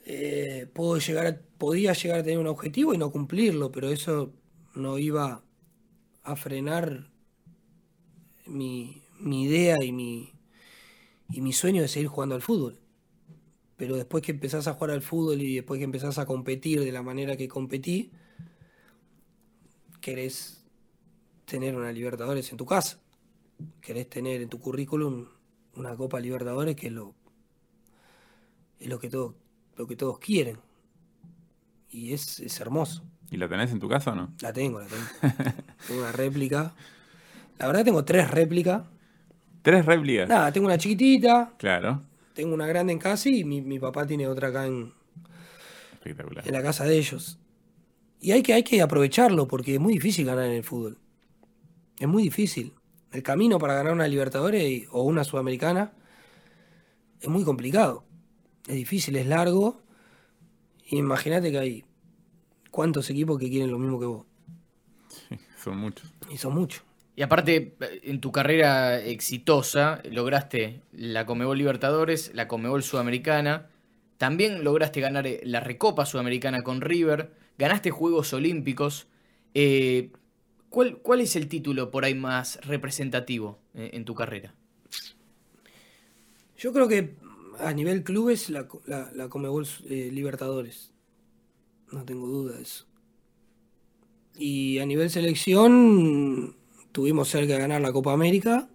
[0.09, 0.69] eh,
[1.05, 4.31] llegar podía llegar a tener un objetivo y no cumplirlo, pero eso
[4.73, 5.43] no iba
[6.23, 7.09] a frenar
[8.45, 10.31] mi, idea y mi,
[11.29, 12.79] y mi sueño de seguir jugando al fútbol.
[13.75, 16.91] Pero después que empezás a jugar al fútbol y después que empezás a competir de
[16.93, 18.11] la manera que competí,
[19.99, 20.63] querés
[21.43, 23.01] tener una Libertadores en tu casa.
[23.81, 25.27] Querés tener en tu currículum
[25.75, 27.13] una Copa Libertadores que es lo,
[28.79, 29.35] es lo, que, todo,
[29.77, 30.57] lo que todos quieren.
[31.89, 33.03] Y es, es hermoso.
[33.31, 34.33] ¿Y la tenés en tu casa o no?
[34.41, 35.03] La tengo, la tengo.
[35.87, 36.73] tengo una réplica.
[37.59, 38.83] La verdad tengo tres réplicas.
[39.61, 40.29] ¿Tres réplicas?
[40.29, 41.53] Nada, tengo una chiquitita.
[41.57, 42.01] Claro.
[42.33, 44.93] Tengo una grande en casa y mi, mi papá tiene otra acá en,
[45.93, 46.47] Espectacular.
[46.47, 47.39] en la casa de ellos.
[48.19, 50.97] Y hay que, hay que aprovecharlo porque es muy difícil ganar en el fútbol.
[51.99, 52.73] Es muy difícil.
[53.11, 55.93] El camino para ganar una Libertadores o una Sudamericana
[57.19, 58.03] es muy complicado.
[58.67, 59.81] Es difícil, es largo.
[60.89, 61.85] Imagínate que hay
[62.69, 64.25] cuántos equipos que quieren lo mismo que vos.
[65.07, 66.13] Sí, son muchos.
[66.29, 66.83] Y son muchos.
[67.15, 73.69] Y aparte, en tu carrera exitosa, lograste la Comebol Libertadores, la Comebol Sudamericana,
[74.17, 79.07] también lograste ganar eh, la Recopa Sudamericana con River, ganaste Juegos Olímpicos.
[79.53, 80.11] Eh,
[80.69, 84.53] ¿cuál, ¿Cuál es el título por ahí más representativo en, en tu carrera?
[86.57, 87.15] Yo creo que
[87.59, 90.91] a nivel clubes la, la, la Comebol eh, Libertadores.
[91.91, 92.85] No tengo duda de eso.
[94.35, 96.55] Y a nivel selección
[96.91, 98.67] tuvimos cerca de ganar la Copa América.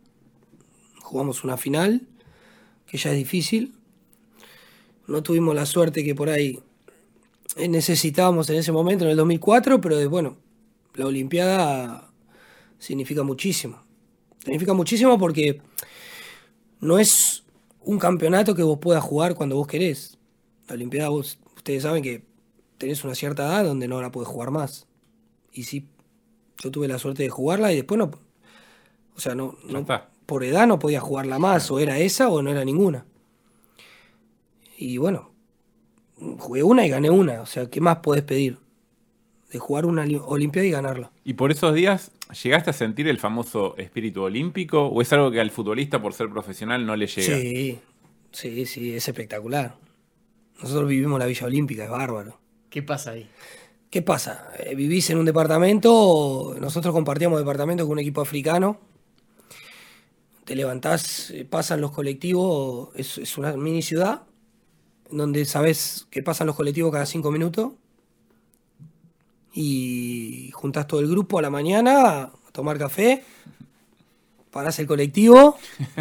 [1.00, 2.06] Jugamos una final,
[2.86, 3.74] que ya es difícil.
[5.06, 6.60] No tuvimos la suerte que por ahí
[7.56, 10.36] necesitábamos en ese momento, en el 2004, pero bueno,
[10.94, 12.10] la Olimpiada
[12.78, 13.82] significa muchísimo.
[14.42, 15.60] Significa muchísimo porque
[16.80, 17.41] no es
[17.84, 20.18] un campeonato que vos puedas jugar cuando vos querés.
[20.68, 22.24] La Olimpiada, vos, ustedes saben que
[22.78, 24.86] tenés una cierta edad donde no la podés jugar más.
[25.52, 25.88] Y sí,
[26.58, 28.10] yo tuve la suerte de jugarla y después no.
[29.16, 29.84] O sea, no, no
[30.26, 33.04] por edad no podía jugarla más, o era esa o no era ninguna.
[34.78, 35.30] Y bueno,
[36.38, 37.42] jugué una y gané una.
[37.42, 38.58] O sea, ¿qué más podés pedir?
[39.50, 41.12] De jugar una Olimpiada y ganarla.
[41.24, 44.86] ¿Y por esos días llegaste a sentir el famoso espíritu olímpico?
[44.86, 47.36] ¿O es algo que al futbolista, por ser profesional, no le llega?
[47.36, 47.78] Sí,
[48.32, 49.76] sí, sí, es espectacular.
[50.62, 52.38] Nosotros vivimos la Villa Olímpica, es bárbaro.
[52.70, 53.28] ¿Qué pasa ahí?
[53.90, 54.50] ¿Qué pasa?
[54.58, 58.80] Eh, vivís en un departamento, nosotros compartíamos departamento con un equipo africano.
[60.44, 64.22] Te levantás, eh, pasan los colectivos, es, es una mini ciudad,
[65.10, 67.72] donde sabes que pasan los colectivos cada cinco minutos.
[69.54, 73.22] Y juntás todo el grupo a la mañana a tomar café,
[74.50, 75.56] parás el colectivo,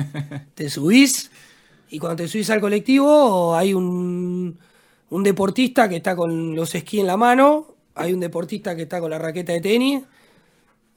[0.56, 1.32] te subís,
[1.90, 4.58] y cuando te subís al colectivo hay un,
[5.10, 9.00] un deportista que está con los esquí en la mano, hay un deportista que está
[9.00, 10.04] con la raqueta de tenis,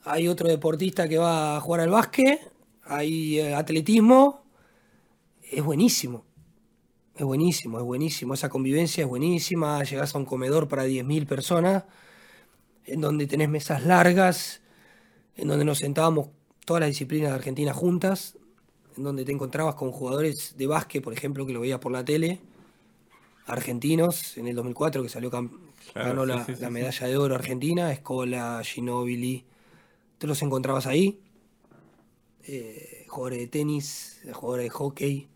[0.05, 2.41] hay otro deportista que va a jugar al básquet,
[2.85, 4.45] hay eh, atletismo,
[5.51, 6.25] es buenísimo.
[7.17, 8.35] Es buenísimo, es buenísimo.
[8.35, 9.83] Esa convivencia es buenísima.
[9.85, 11.85] Llegás a un comedor para 10.000 personas,
[12.87, 14.63] en donde tenés mesas largas,
[15.37, 16.29] en donde nos sentábamos
[16.65, 18.37] todas las disciplinas de Argentina juntas,
[18.97, 22.05] en donde te encontrabas con jugadores de básquet, por ejemplo, que lo veías por la
[22.05, 22.41] tele,
[23.47, 25.51] argentinos, en el 2004, que salió claro,
[25.95, 29.45] ganó la, sí, sí, la medalla de oro argentina, Escola, Ginóbili,
[30.19, 31.21] te los encontrabas ahí.
[32.47, 35.29] Eh, jugadores de tenis, jugadores de hockey.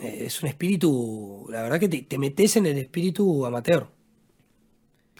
[0.00, 3.88] Eh, es un espíritu, la verdad que te, te, metes en el espíritu amateur.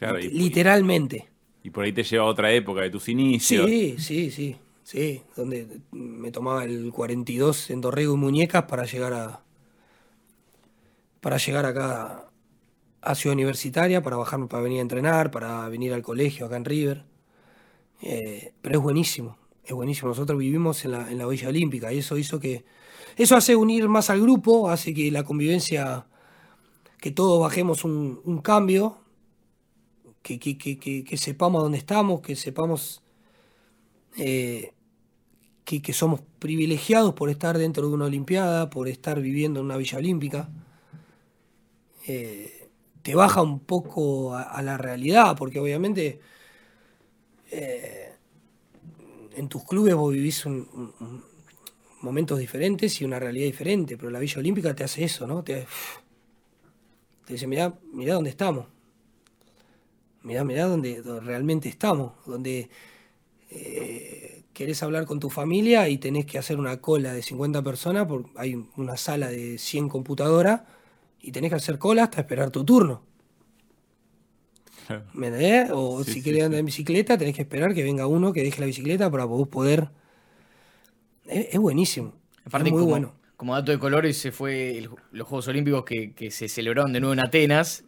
[0.01, 1.29] Claro, y, Literalmente.
[1.63, 3.69] Y por ahí te lleva a otra época de tus inicios.
[3.69, 4.57] Sí, sí, sí.
[4.83, 9.45] Sí, donde me tomaba el 42 en Dorrego y Muñecas para llegar a.
[11.21, 12.31] para llegar acá
[13.03, 16.65] a Ciudad Universitaria, para bajarme para venir a entrenar, para venir al colegio acá en
[16.65, 17.05] River.
[18.01, 20.09] Eh, pero es buenísimo, es buenísimo.
[20.09, 22.65] Nosotros vivimos en la, en la Villa Olímpica y eso hizo que.
[23.17, 26.07] Eso hace unir más al grupo, hace que la convivencia.
[26.99, 29.00] que todos bajemos un, cambio,
[30.23, 33.03] que, que, sepamos dónde estamos, que sepamos
[34.17, 34.73] eh,
[35.65, 39.99] que, somos privilegiados por estar dentro de una Olimpiada, por estar viviendo en una Villa
[39.99, 40.51] Olímpica.
[42.07, 42.69] Eh,
[43.03, 46.21] te baja un poco a, la realidad, porque obviamente
[47.51, 48.13] eh,
[49.37, 50.45] en tus clubes vos vivís
[52.03, 55.43] momentos diferentes y una realidad diferente, pero la Villa Olímpica te hace eso, ¿no?
[55.45, 55.67] Te,
[57.29, 58.67] dice, mirá, mirá dónde estamos.
[60.23, 62.69] Mirá, mirá dónde, realmente estamos, donde
[63.51, 68.07] eh, querés hablar con tu familia y tenés que hacer una cola de 50 personas,
[68.07, 70.63] porque hay una sala de 100 computadoras
[71.21, 73.03] y tenés que hacer cola hasta esperar tu turno.
[75.13, 75.71] ¿Me entendés?
[75.73, 78.67] O si querés andar en bicicleta, tenés que esperar que venga uno que deje la
[78.67, 79.89] bicicleta para poder.
[81.27, 82.15] Es, buenísimo.
[82.45, 83.15] Aparte, muy bueno.
[83.37, 87.21] Como dato de colores, se fue los Juegos Olímpicos que, se celebraron de nuevo en
[87.21, 87.85] Atenas,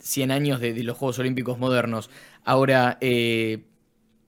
[0.00, 2.10] 100 años de, los Juegos Olímpicos modernos.
[2.44, 3.64] Ahora, eh,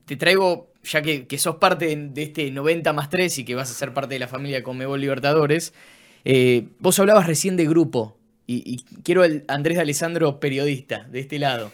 [0.07, 3.75] te traigo, ya que, sos parte de, este 90 más 3 y que vas a
[3.75, 5.73] ser parte de la familia Conmebol Libertadores,
[6.25, 11.39] eh, vos hablabas recién de grupo, y, quiero al Andrés de Alessandro, periodista, de este
[11.39, 11.71] lado.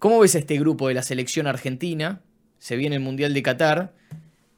[0.00, 2.22] ¿Cómo ves este grupo de la selección argentina?
[2.58, 3.94] Se viene el Mundial de Qatar,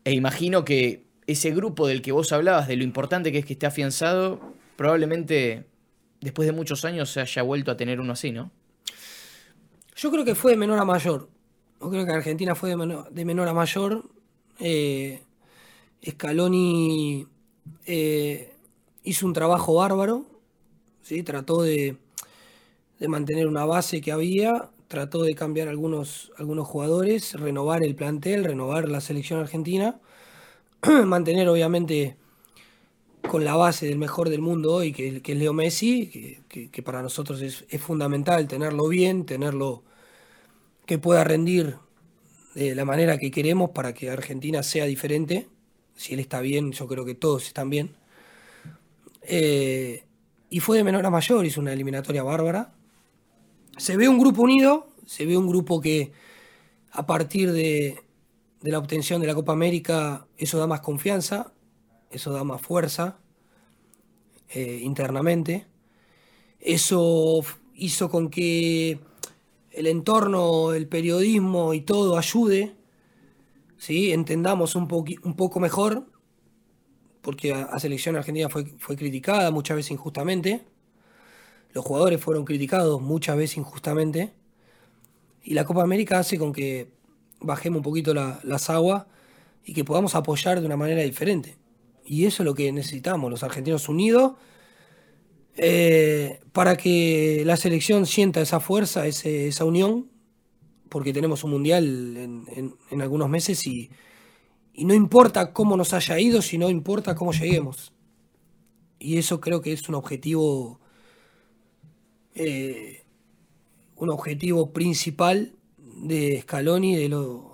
[0.04, 3.52] e imagino que ese grupo del que vos hablabas, de lo importante que es que
[3.52, 4.40] esté afianzado,
[4.76, 5.66] probablemente
[6.20, 8.50] después de muchos años se haya vuelto a tener uno así, ¿no?
[9.96, 11.28] Yo creo que fue de menor a mayor.
[11.80, 12.76] Yo creo que Argentina fue de
[13.24, 14.08] menor, a mayor.
[14.60, 15.22] Eh,
[16.08, 17.26] Scaloni
[17.84, 18.54] eh,
[19.02, 20.24] hizo un trabajo bárbaro.
[21.02, 21.22] ¿sí?
[21.22, 21.96] Trató de,
[23.08, 24.70] mantener una base que había.
[24.86, 30.00] Trató de cambiar algunos, algunos jugadores, renovar el plantel, renovar la selección argentina.
[31.06, 32.16] mantener, obviamente,
[33.22, 37.40] con la base del mejor del mundo hoy, que, es Leo Messi, que, para nosotros
[37.42, 39.82] es, es fundamental tenerlo bien, tenerlo
[40.86, 41.76] que pueda rendir
[42.54, 45.48] de la manera que queremos para que Argentina sea diferente.
[45.94, 47.94] Si él está bien, yo creo que todos están bien.
[49.22, 50.04] Eh,
[50.50, 52.72] y fue de menor a mayor, hizo una eliminatoria bárbara.
[53.76, 56.12] Se ve un grupo unido, se ve un grupo que
[56.90, 58.02] a partir de,
[58.62, 61.52] la obtención de la Copa América, eso da más confianza,
[62.10, 63.18] eso da más fuerza
[64.50, 65.66] eh, internamente.
[66.60, 67.42] Eso
[67.74, 69.00] hizo con que
[69.70, 72.74] el entorno, el periodismo y todo ayude,
[73.76, 74.12] ¿sí?
[74.12, 74.88] entendamos un,
[75.22, 76.06] un poco mejor,
[77.20, 80.64] porque la selección argentina fue, fue criticada muchas veces injustamente,
[81.72, 84.32] los jugadores fueron criticados muchas veces injustamente,
[85.42, 86.90] y la Copa América hace con que
[87.40, 89.06] bajemos un poquito las aguas
[89.64, 91.56] y que podamos apoyar de una manera diferente.
[92.08, 94.32] Y eso es lo que necesitamos, los argentinos unidos
[95.58, 100.08] eh, para que la selección sienta esa fuerza, esa unión,
[100.88, 103.90] porque tenemos un mundial en, algunos meses y,
[104.76, 107.92] no importa cómo nos haya ido, sino importa cómo lleguemos.
[109.00, 110.80] Y eso creo que es un objetivo,
[112.34, 113.02] eh,
[113.96, 117.08] un objetivo principal de Scaloni, de,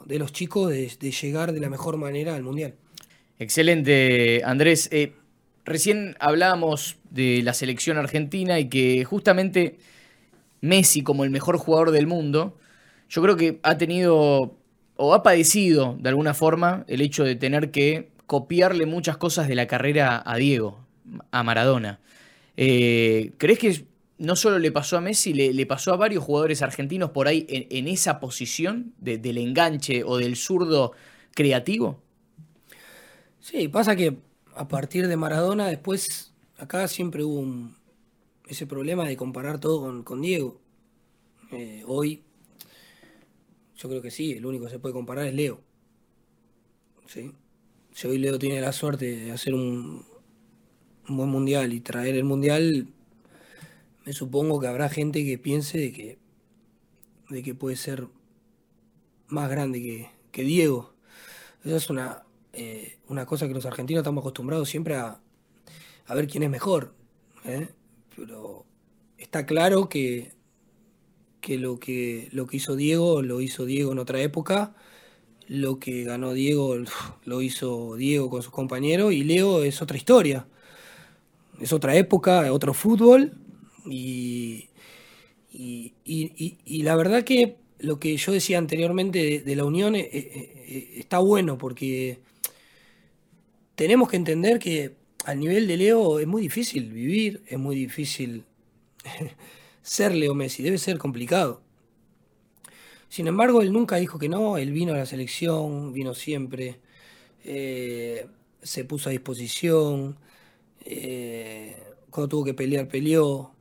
[0.04, 2.76] de los chicos, de, llegar de la mejor manera al mundial.
[3.38, 4.88] Excelente, Andrés.
[4.92, 5.14] Eh,
[5.64, 9.78] Recién hablábamos de la selección argentina y que justamente
[10.60, 12.58] Messi como el mejor jugador del mundo,
[13.08, 14.58] yo creo que ha tenido
[14.96, 19.54] o ha padecido de alguna forma el hecho de tener que copiarle muchas cosas de
[19.54, 20.84] la carrera a Diego,
[21.30, 22.00] a Maradona.
[22.58, 23.84] Eh, ¿Crees que
[24.18, 27.88] no solo le pasó a Messi, le, pasó a varios jugadores argentinos por ahí en,
[27.88, 30.92] esa posición del enganche o del zurdo
[31.34, 32.03] creativo?
[33.44, 34.16] Sí, pasa que
[34.56, 37.46] a partir de Maradona, después acá siempre hubo
[38.48, 40.62] ese problema de comparar todo con, Diego.
[41.52, 42.22] Eh, hoy,
[43.76, 45.60] yo creo que sí, el único que se puede comparar es Leo.
[47.06, 47.32] ¿Sí?
[47.92, 50.06] Si hoy Leo tiene la suerte de hacer un,
[51.06, 52.88] buen mundial y traer el mundial,
[54.06, 56.18] me supongo que habrá gente que piense de que,
[57.28, 58.08] de que puede ser
[59.28, 60.94] más grande que, que Diego.
[61.62, 62.23] Esa es una,
[62.56, 65.20] eh, una cosa que los argentinos estamos acostumbrados siempre a,
[66.14, 66.94] ver quién es mejor.
[67.44, 67.68] ¿eh?
[68.16, 68.64] Pero
[69.18, 70.32] está claro que,
[71.40, 74.74] que lo que lo que hizo Diego lo hizo Diego en otra época.
[75.46, 76.76] Lo que ganó Diego
[77.24, 80.46] lo hizo Diego con sus compañeros y Leo es otra historia.
[81.60, 83.32] Es otra época, otro fútbol
[83.86, 84.68] y,
[85.52, 91.56] y, la verdad que lo que yo decía anteriormente de, la unión eh, está bueno
[91.58, 92.18] porque
[93.74, 98.44] tenemos que entender que al nivel de Leo es muy difícil vivir, es muy difícil
[99.82, 101.62] ser Leo Messi, debe ser complicado.
[103.08, 106.80] Sin embargo, él nunca dijo que no, él vino a la selección, vino siempre,
[107.44, 110.18] se puso a disposición,
[112.10, 113.54] cuando tuvo que pelear, peleó,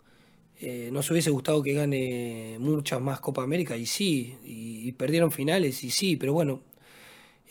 [0.60, 5.84] eh, nos hubiese gustado que gane muchas más Copa América, y sí, y, perdieron finales,
[5.84, 6.62] y sí, pero bueno,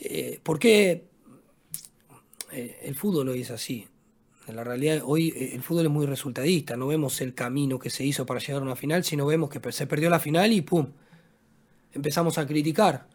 [0.00, 1.04] eh, ¿por qué
[2.52, 3.88] eh, el fútbol hoy es así?
[4.46, 8.04] En la realidad, hoy el fútbol es muy resultadista, no vemos el camino que se
[8.04, 10.88] hizo para llegar a una final, sino vemos que se perdió la final y ¡pum!
[11.92, 13.08] Empezamos a criticar.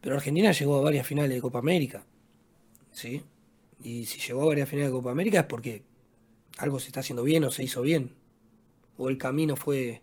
[0.00, 2.04] Pero Argentina llegó a varias finales de Copa América,
[2.92, 3.22] ¿sí?
[3.82, 5.82] Y si llegó a varias finales de Copa América es porque
[6.58, 8.20] algo se está haciendo bien o se hizo bien
[9.00, 10.02] o el camino fue,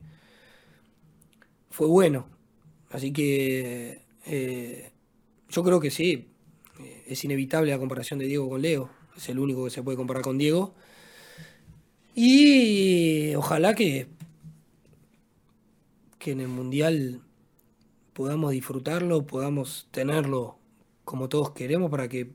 [1.69, 2.27] fue bueno.
[2.89, 4.91] Así que eh,
[5.49, 6.27] yo creo que sí, eh,
[7.05, 10.23] es inevitable la comparación de Diego con Leo, es el único que se puede comparar
[10.23, 10.73] con Diego.
[12.15, 14.07] Y ojalá que,
[16.17, 17.21] que en el Mundial
[18.13, 20.57] podamos disfrutarlo, podamos tenerlo
[21.05, 22.31] como todos queremos para que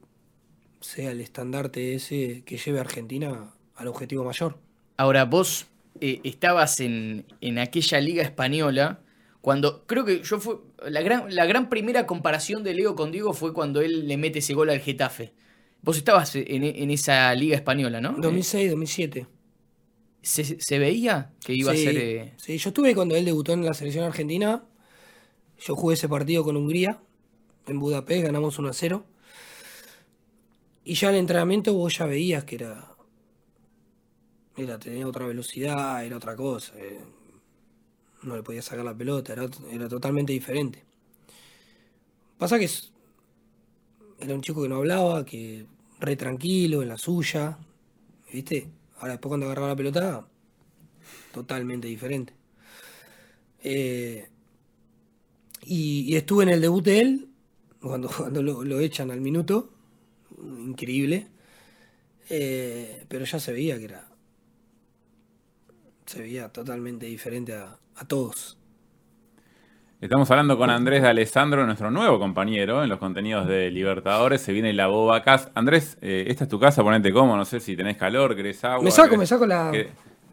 [0.81, 4.59] sea el estandarte ese que lleve a Argentina al objetivo mayor.
[4.97, 5.67] Ahora, vos
[6.01, 7.25] eh, estabas en,
[7.59, 9.01] aquella liga española,
[9.43, 10.57] cuando creo que yo fue,
[10.89, 14.39] la gran, la gran primera comparación de Leo con Diego fue cuando él le mete
[14.39, 15.35] ese gol al Getafe.
[15.83, 18.13] Vos estabas en, esa liga española, ¿no?
[18.13, 19.27] 2006, 2007.
[20.23, 21.97] ¿Se, veía que iba a ser...?
[21.97, 22.33] Eh?
[22.37, 24.65] Sí, yo estuve cuando él debutó en la selección argentina.
[25.59, 27.01] Yo jugué ese partido con Hungría,
[27.67, 29.05] en Budapest, ganamos 1 a 0.
[30.85, 32.93] Y ya en el entrenamiento vos ya veías que era
[34.57, 36.75] era, tenía otra velocidad, era otra cosa.
[36.77, 37.01] Eh,
[38.23, 40.85] no le podía sacar la pelota, era, era totalmente diferente.
[42.39, 42.69] Pasa que
[44.21, 45.67] era un chico que no hablaba, que
[46.01, 47.59] re tranquilo, en la suya,
[48.33, 48.69] ¿viste?
[48.99, 50.27] Ahora después cuando agarraba la pelota,
[51.33, 52.35] totalmente diferente.
[53.63, 54.29] Eh,
[55.65, 57.29] y, estuve en el debut de él,
[57.81, 59.71] cuando, cuando lo, echan al minuto,
[60.41, 61.29] increíble,
[62.29, 64.09] eh, pero ya se veía que era,
[66.07, 68.59] se veía totalmente diferente a, todos.
[70.01, 74.41] Estamos hablando con Andrés de Alessandro, nuestro nuevo compañero en los contenidos de Libertadores.
[74.41, 75.53] Se viene la boba casa.
[75.55, 77.37] Andrés, eh, esta es tu casa, ponete cómodo.
[77.37, 78.83] No sé si tenés calor, querés agua.
[78.83, 79.71] Me saco, me saco la.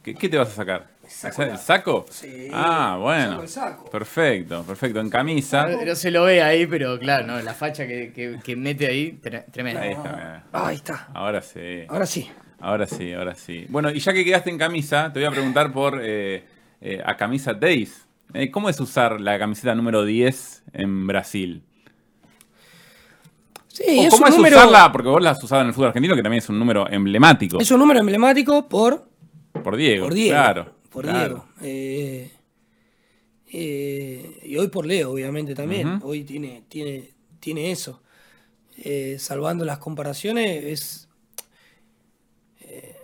[0.02, 0.88] ¿Qué, te vas a sacar?
[1.03, 2.06] ¿El saco?
[2.10, 2.49] Sí.
[2.52, 3.44] Ah, bueno.
[3.91, 5.02] Perfecto, perfecto.
[5.02, 5.68] En camisa.
[5.68, 7.40] No, se lo ve ahí, pero claro, ¿no?
[7.40, 9.19] la facha que, mete ahí,
[9.52, 9.81] tremenda.
[9.81, 11.07] Ahí está, ahí está.
[11.14, 11.84] Ahora sí.
[11.88, 12.31] Ahora sí.
[12.60, 13.68] Ahora sí, ahora sí.
[13.69, 16.44] Bueno, y ya que quedaste en camisa, te voy a preguntar por eh,
[16.81, 18.06] eh, a camisa Days.
[18.34, 21.64] Eh, ¿Cómo es usar la camiseta número 10 en Brasil?
[23.68, 24.91] Sí, ¿Cómo es usarla?
[24.91, 27.60] Porque vos la has usado en el fútbol argentino, que también es un número emblemático.
[27.60, 29.07] Es un número emblemático por...
[29.64, 30.76] Por Diego, por Diego claro.
[30.89, 31.45] Por Diego.
[33.51, 35.99] y hoy por Leo, obviamente, también.
[36.03, 38.01] Hoy tiene, tiene, tiene eso.
[39.18, 41.09] salvando las comparaciones, es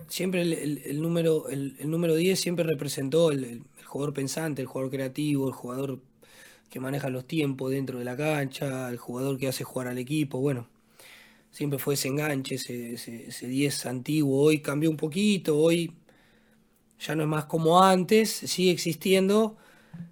[0.07, 5.53] siempre el, número, el, número 10 siempre representó el, jugador pensante, el jugador creativo, el
[5.53, 6.01] jugador
[6.69, 10.39] que maneja los tiempos dentro de la cancha, el jugador que hace jugar al equipo,
[10.39, 10.67] bueno,
[11.51, 15.93] siempre fue ese enganche, ese, 10 antiguo, hoy cambió un poquito, hoy
[16.99, 19.55] ya no es más como antes, sigue existiendo,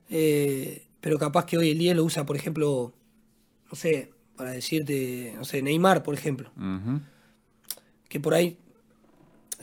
[0.09, 2.93] eh, pero capaz que hoy el 10 lo usa, por ejemplo,
[3.69, 6.51] no sé, para decirte, no sé, Neymar, por ejemplo.
[8.07, 8.57] Que por ahí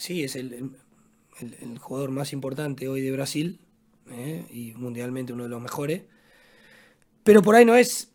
[0.00, 0.72] sí, es el,
[1.78, 3.60] jugador más importante hoy de Brasil
[4.10, 6.02] eh, y mundialmente uno de los mejores.
[7.22, 8.10] Pero por ahí no es,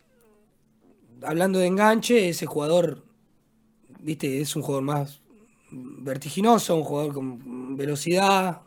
[1.22, 3.04] hablando de enganche, ese jugador,
[4.00, 5.20] viste, es un jugador más
[5.70, 8.62] vertiginoso, un jugador con velocidad.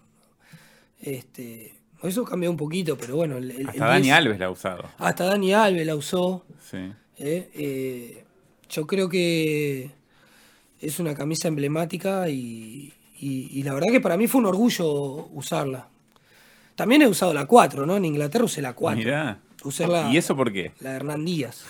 [0.99, 3.37] Este, eso cambió un poquito, pero bueno.
[3.67, 4.89] hasta Dani Alves la ha usado.
[4.97, 6.45] Hasta Dani Alves la usó.
[6.61, 6.77] Sí.
[7.17, 8.23] Eh, eh,
[8.69, 9.91] yo creo que
[10.79, 15.87] es una camisa emblemática y, y, la verdad que para mí fue un orgullo usarla.
[16.75, 17.97] También he usado la 4, ¿no?
[17.97, 18.97] En Inglaterra usé la 4.
[18.97, 19.39] Mirá.
[20.11, 20.71] ¿Y eso por qué?
[20.79, 21.65] La de Hernán Díaz,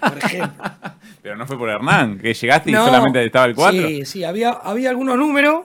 [0.00, 0.64] por ejemplo.
[1.22, 3.88] Pero no fue por Hernán, que llegaste y solamente estaba el 4.
[3.88, 5.64] Sí, sí, había, había algunos números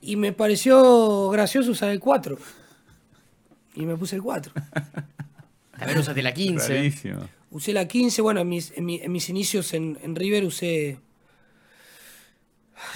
[0.00, 2.38] y me pareció gracioso usar el 4.
[3.74, 4.52] y me puse el 4.
[5.78, 6.92] También usaste la 15.
[7.50, 10.98] Usé la 15, bueno, en mis, inicios en, River usé.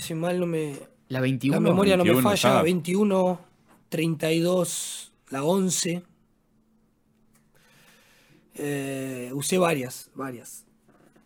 [0.00, 0.76] Si mal no me.
[1.08, 1.54] La 21.
[1.54, 3.40] La memoria no me falla, 21,
[3.88, 6.02] 32, la 11.
[8.56, 10.66] Eh, usé varias, varias.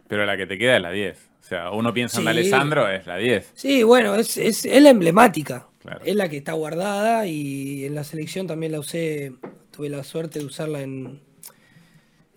[0.06, 1.30] Pero la que te queda es la 10.
[1.40, 3.52] O sea, uno piensa en Alessandro, es la 10.
[3.54, 5.66] Sí, bueno, es, es, la emblemática.
[6.04, 9.32] Es la que está guardada y en la selección también la usé.
[9.72, 11.20] Tuve la suerte de usarla en,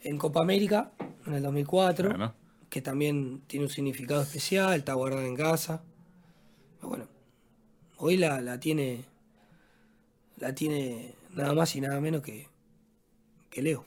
[0.02, 0.91] en Copa América,
[1.27, 2.34] en el 2004.
[2.69, 5.84] Que también tiene un significado especial, está guardada en casa.
[6.88, 7.07] Bueno,
[7.98, 9.06] hoy la, la tiene.
[10.38, 12.48] La tiene nada más y nada menos que,
[13.49, 13.86] que Leo.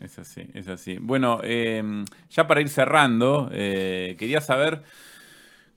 [0.00, 0.96] Es así, es así.
[0.98, 4.82] Bueno, em, ya para ir cerrando, eh, quería saber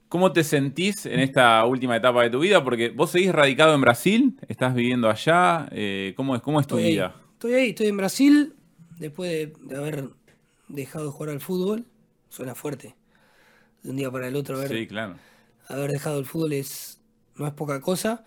[0.08, 3.82] cómo te sentís en esta última etapa de tu vida, porque vos seguís radicado en
[3.82, 7.14] Brasil, estás viviendo allá, eh, ¿cómo, es, ¿cómo es tu vida?
[7.32, 8.54] Estoy ahí, estoy en Brasil,
[8.98, 10.08] después de, haber
[10.68, 11.84] dejado de jugar al fútbol,
[12.30, 12.94] suena fuerte,
[13.82, 15.16] de un día para el otro haber, sí, claro.
[15.68, 17.00] Haber dejado el fútbol es,
[17.36, 18.24] no es poca cosa.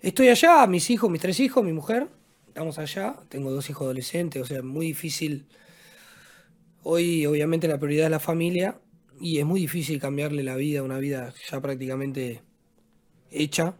[0.00, 2.08] Estoy allá, mis hijos, mis tres hijos, mi mujer,
[2.48, 5.46] estamos allá, tengo dos hijos adolescentes, o sea, muy difícil.
[6.82, 8.80] Hoy obviamente la prioridad es la familia
[9.20, 12.42] y es muy difícil cambiarle la vida, una vida ya prácticamente
[13.30, 13.76] hecha.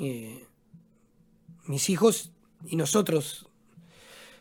[0.00, 0.44] Eh,
[1.66, 2.32] mis hijos
[2.66, 3.48] y nosotros,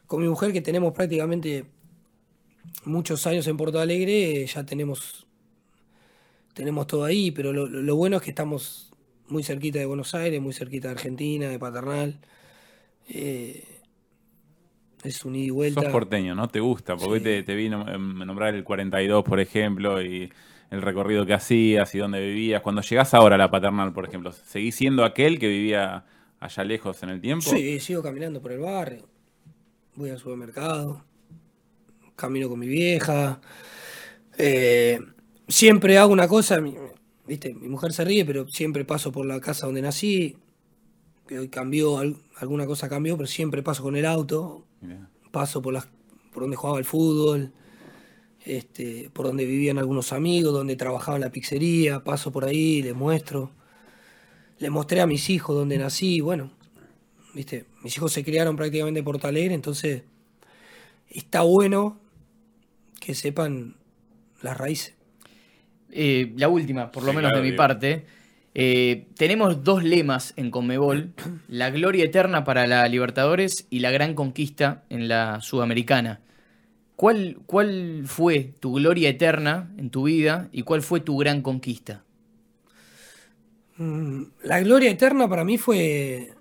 [0.07, 1.65] con mi mujer que tenemos prácticamente
[2.85, 5.27] muchos años en Porto Alegre, ya tenemos,
[6.53, 8.93] tenemos todo ahí, pero lo, lo bueno es que estamos
[9.27, 12.19] muy cerquita de Buenos Aires, muy cerquita de Argentina, de Paternal.
[13.09, 13.63] Eh,
[15.03, 15.81] es un ida y vuelta.
[15.81, 16.47] Sos porteño, ¿no?
[16.47, 16.95] ¿Te gusta?
[16.95, 20.31] Porque hoy te, te vi nombrar el 42, por ejemplo, y
[20.69, 22.61] el recorrido que hacías y dónde vivías.
[22.61, 26.05] Cuando llegás ahora a la paternal, por ejemplo, ¿seguís siendo aquel que vivía
[26.39, 27.49] allá lejos en el tiempo?
[27.49, 29.07] Sí, sigo caminando por el barrio.
[29.95, 31.03] Voy al supermercado.
[32.15, 33.41] Camino con mi vieja.
[34.38, 34.99] Eh,
[35.47, 36.61] siempre hago una cosa.
[37.27, 37.53] ¿viste?
[37.53, 40.37] Mi mujer se ríe, pero siempre paso por la casa donde nací
[41.27, 41.99] que hoy cambió,
[42.35, 44.65] alguna cosa cambió, pero siempre paso con el auto,
[45.31, 45.87] paso por las
[46.33, 47.53] por donde jugaba el fútbol,
[48.43, 52.95] este, por donde vivían algunos amigos, donde trabajaba en la pizzería, paso por ahí, les
[52.95, 53.51] muestro.
[54.57, 56.51] Le mostré a mis hijos donde nací, bueno,
[57.33, 60.03] viste, mis hijos se criaron prácticamente en Porto Alegre, entonces
[61.09, 61.99] está bueno
[62.99, 63.75] que sepan
[64.41, 64.95] las raíces.
[65.95, 68.05] Eh, la última, por lo menos de mi parte.
[68.55, 71.13] Eh, tenemos dos lemas en Conmebol,
[71.47, 76.21] la gloria eterna para la Libertadores y la gran conquista en la Sudamericana.
[76.95, 82.03] ¿Cuál, ¿Cuál fue tu gloria eterna en tu vida y cuál fue tu gran conquista?
[83.77, 86.33] Mm, la gloria eterna para mí fue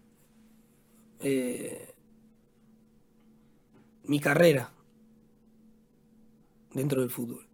[1.20, 1.94] eh,
[4.04, 4.70] mi carrera
[6.74, 7.51] dentro del fútbol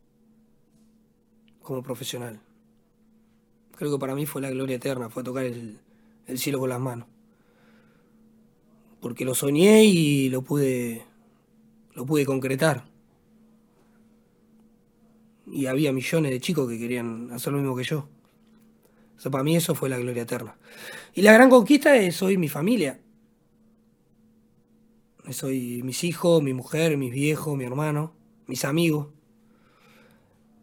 [1.68, 2.40] como profesional.
[3.76, 5.78] Creo que para mí fue la gloria eterna, fue tocar el,
[6.36, 7.06] cielo con las manos.
[9.00, 11.04] Porque lo soñé y lo pude,
[11.92, 12.86] lo pude concretar.
[15.46, 18.08] Y había millones de chicos que querían hacer lo mismo que yo.
[19.22, 20.56] O para mí eso fue la gloria eterna.
[21.14, 22.98] Y la gran conquista es hoy mi familia.
[25.30, 28.14] Soy mis hijos, mi mujer, mis viejos, mi hermano,
[28.46, 29.17] mis amigos.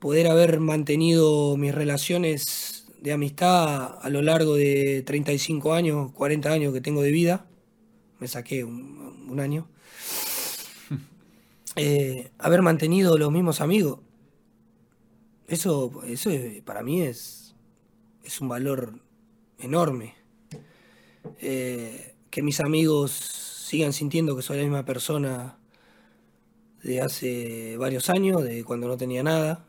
[0.05, 6.73] Poder haber mantenido mis relaciones de amistad a lo largo de 35 años, 40 años
[6.75, 7.47] que tengo de vida.
[8.19, 9.67] Me saqué un, año.
[11.75, 13.99] Eh, haber mantenido los mismos amigos.
[15.47, 16.29] Eso, eso
[16.65, 17.55] para mí es,
[18.23, 18.99] es un valor
[19.57, 20.13] enorme.
[21.39, 25.57] Eh, que mis amigos sigan sintiendo que soy la misma persona
[26.83, 29.65] de hace varios años, de cuando no tenía nada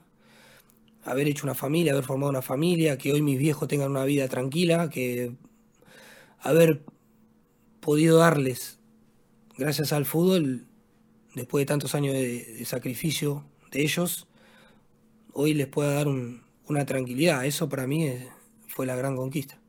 [1.06, 4.28] haber hecho una familia, haber formado una familia, que hoy mis viejos tengan una vida
[4.28, 5.32] tranquila, que
[6.40, 6.82] haber
[7.80, 8.80] podido darles,
[9.56, 10.66] gracias al fútbol,
[11.34, 14.26] después de tantos años de, sacrificio de ellos,
[15.32, 17.46] hoy les pueda dar una tranquilidad.
[17.46, 18.10] Eso para mí
[18.66, 19.60] fue la gran conquista.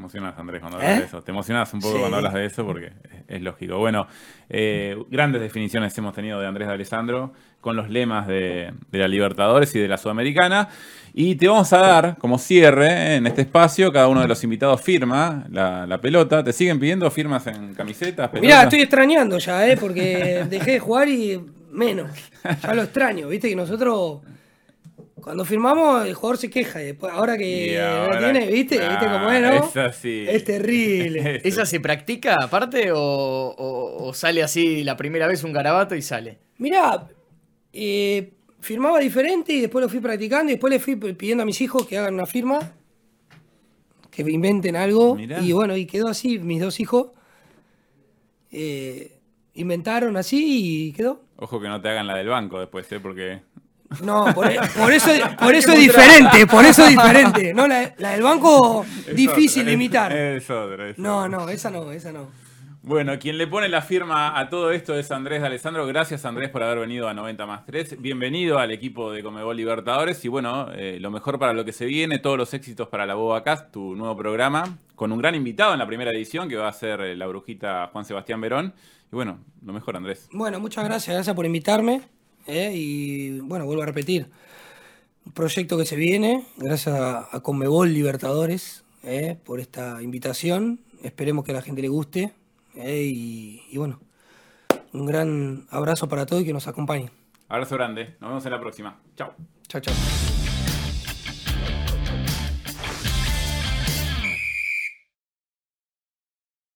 [0.00, 1.06] Te emocionas, Andrés, cuando hablas de ¿Eh?
[1.06, 1.22] eso.
[1.22, 2.90] Te emocionas un poco cuando hablas de eso porque
[3.28, 3.76] es, lógico.
[3.76, 4.06] Bueno,
[4.48, 9.74] eh, grandes definiciones hemos tenido de Andrés de Alessandro con los lemas de, la Libertadores
[9.74, 10.70] y de la Sudamericana.
[11.12, 14.80] Y te vamos a dar, como cierre en este espacio, cada uno de los invitados
[14.80, 16.42] firma la, pelota.
[16.42, 18.32] ¿Te siguen pidiendo firmas en camisetas?
[18.32, 19.76] Mirá, estoy extrañando ya, ¿eh?
[19.76, 22.10] porque dejé de jugar y menos.
[22.62, 24.20] Ya lo extraño, viste que nosotros
[25.20, 26.78] Cuando firmamos, el jugador se queja.
[26.78, 28.78] Después, ahora que lo tiene, ¿viste?
[28.78, 29.90] ¿Viste cómo es, no?
[30.02, 31.40] Es terrible.
[31.44, 36.38] ¿Esa se practica aparte o, sale así la primera vez un garabato y sale?
[36.58, 37.08] Mirá,
[37.72, 41.60] eh, firmaba diferente y después lo fui practicando y después le fui pidiendo a mis
[41.60, 42.72] hijos que hagan una firma,
[44.10, 45.16] que inventen algo.
[45.18, 47.08] Y bueno, y quedó así, mis dos hijos.
[48.52, 49.20] Eh,
[49.54, 51.22] inventaron así y quedó.
[51.36, 53.00] Ojo que no te hagan la del banco después, ¿eh?
[53.00, 53.40] Porque
[54.02, 57.52] no, por, eso, por eso es diferente, por eso es diferente.
[57.52, 60.12] No, la, del banco difícil de imitar.
[60.12, 60.48] Es
[60.96, 62.28] No, no, esa no, esa no.
[62.82, 65.86] Bueno, quien le pone la firma a todo esto es Andrés de Alessandro.
[65.86, 68.00] Gracias Andrés por haber venido a 90 más 3.
[68.00, 71.84] Bienvenido al equipo de Comebol Libertadores y bueno, eh, lo mejor para lo que se
[71.84, 75.74] viene, todos los éxitos para la Boba Cast, tu nuevo programa, con un gran invitado
[75.74, 78.72] en la primera edición que va a ser eh, la brujita Juan Sebastián Verón.
[79.12, 80.28] Y bueno, lo mejor Andrés.
[80.32, 82.00] Bueno, muchas gracias, gracias por invitarme.
[82.50, 82.72] ¿Eh?
[82.74, 84.28] y bueno, vuelvo a repetir,
[85.24, 89.38] un proyecto que se viene, gracias a, Conmebol Libertadores ¿eh?
[89.44, 92.32] por esta invitación, esperemos que a la gente le guste
[92.74, 93.02] ¿eh?
[93.04, 94.00] y, y, bueno,
[94.92, 97.10] un gran abrazo para todos y que nos acompañen.
[97.48, 99.00] Abrazo grande, nos vemos en la próxima.
[99.16, 99.34] Chao.
[99.68, 100.39] Chao, chao.